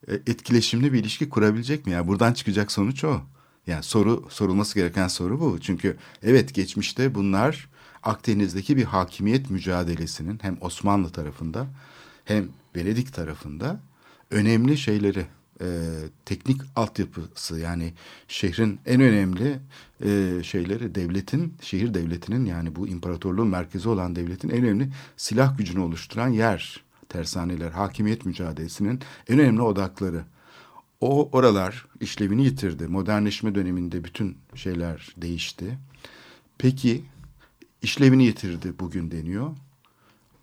[0.08, 1.92] e, etkileşimli bir ilişki kurabilecek mi?
[1.92, 3.22] Yani buradan çıkacak sonuç o.
[3.68, 5.60] Yani soru sorulması gereken soru bu.
[5.62, 7.70] Çünkü evet geçmişte bunlar
[8.04, 11.68] Akdeniz'deki bir hakimiyet mücadelesinin hem Osmanlı tarafında
[12.26, 13.80] hem Venedik tarafında
[14.32, 15.26] önemli şeyleri
[15.62, 15.68] e,
[16.26, 17.94] teknik altyapısı yani
[18.28, 19.60] şehrin en önemli
[20.04, 25.80] e, şeyleri devletin şehir devletinin yani bu imparatorluğun merkezi olan devletin en önemli silah gücünü
[25.80, 29.00] oluşturan yer tersaneler hakimiyet mücadelesinin
[29.30, 30.24] en önemli odakları.
[31.02, 32.88] O oralar işlevini yitirdi.
[32.88, 35.78] Modernleşme döneminde bütün şeyler değişti.
[36.58, 37.06] Peki
[37.82, 39.52] işlevini yitirdi bugün deniyor.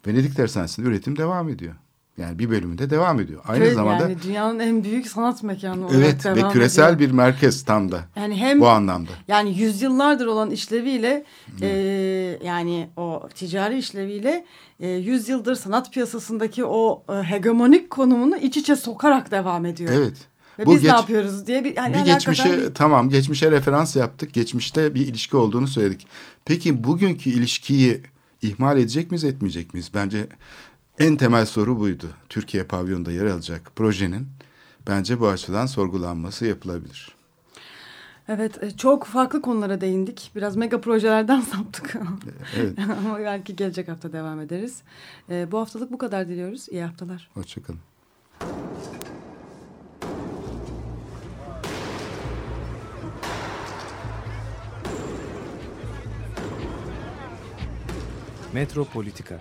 [0.06, 1.74] Venedik Tersanesi'nde üretim devam ediyor.
[2.18, 3.42] Yani bir bölümünde devam ediyor.
[3.48, 7.10] Aynı Ve zamanda yani dünyanın en büyük sanat mekanı olarak evet ve devam küresel ediyor.
[7.10, 9.10] bir merkez tam da yani hem bu anlamda.
[9.28, 11.24] yani yüzyıllardır olan işleviyle
[11.62, 11.68] e,
[12.44, 14.44] yani o ticari işleviyle
[14.80, 19.92] e, yüzyıldır sanat piyasasındaki o e, hegemonik konumunu iç içe sokarak devam ediyor.
[19.96, 20.16] Evet.
[20.58, 23.96] Ve Bu biz geç- ne yapıyoruz diye bir, yani bir geçmişe bir- tamam geçmişe referans
[23.96, 24.32] yaptık.
[24.34, 26.06] Geçmişte bir ilişki olduğunu söyledik.
[26.44, 28.00] Peki bugünkü ilişkiyi
[28.42, 29.90] ihmal edecek miyiz etmeyecek miyiz?
[29.94, 30.26] Bence
[30.98, 32.06] en temel soru buydu.
[32.28, 34.26] Türkiye pavyonda yer alacak projenin
[34.88, 37.16] bence bu açıdan sorgulanması yapılabilir.
[38.28, 40.30] Evet e, çok farklı konulara değindik.
[40.36, 41.96] Biraz mega projelerden saptık.
[42.56, 42.78] Evet.
[42.98, 44.82] Ama belki gelecek hafta devam ederiz.
[45.30, 46.68] E, bu haftalık bu kadar diliyoruz.
[46.68, 47.30] İyi haftalar.
[47.34, 47.80] Hoşçakalın.
[58.52, 59.40] Metropolitika